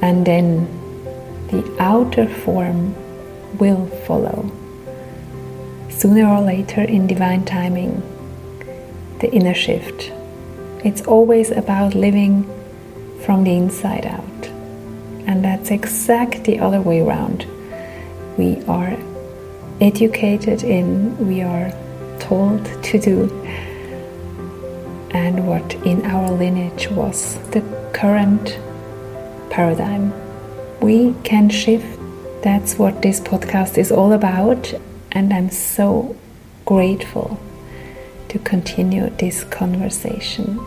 And 0.00 0.26
then 0.26 0.66
the 1.48 1.76
outer 1.78 2.26
form 2.26 2.94
will 3.58 3.86
follow. 4.06 4.50
Sooner 5.90 6.26
or 6.26 6.40
later, 6.40 6.82
in 6.82 7.06
divine 7.06 7.44
timing, 7.44 8.02
the 9.20 9.30
inner 9.32 9.54
shift. 9.54 10.10
It's 10.84 11.02
always 11.02 11.50
about 11.50 11.94
living 11.94 12.44
from 13.24 13.44
the 13.44 13.52
inside 13.52 14.06
out. 14.06 14.46
And 15.26 15.44
that's 15.44 15.70
exact 15.70 16.44
the 16.44 16.58
other 16.58 16.80
way 16.80 17.00
around. 17.00 17.46
We 18.36 18.60
are 18.64 18.96
educated 19.80 20.64
in, 20.64 21.16
we 21.28 21.42
are 21.42 21.72
told 22.18 22.64
to 22.82 22.98
do, 22.98 23.28
and 25.12 25.46
what 25.46 25.74
in 25.86 26.04
our 26.06 26.30
lineage 26.30 26.88
was 26.90 27.36
the 27.50 27.60
current 27.92 28.58
paradigm. 29.50 30.12
We 30.80 31.14
can 31.22 31.50
shift. 31.50 31.98
That's 32.42 32.78
what 32.78 33.02
this 33.02 33.20
podcast 33.20 33.78
is 33.78 33.92
all 33.92 34.12
about. 34.12 34.74
And 35.12 35.32
I'm 35.32 35.50
so 35.50 36.16
grateful 36.64 37.38
to 38.28 38.38
continue 38.38 39.10
this 39.10 39.44
conversation 39.44 40.58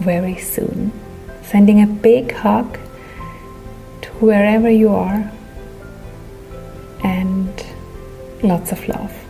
very 0.00 0.38
soon. 0.38 0.92
Sending 1.42 1.82
a 1.82 1.86
big 1.86 2.32
hug 2.32 2.78
to 4.00 4.08
wherever 4.20 4.70
you 4.70 4.88
are 4.88 5.30
and 7.04 7.66
lots 8.42 8.72
of 8.72 8.88
love. 8.88 9.21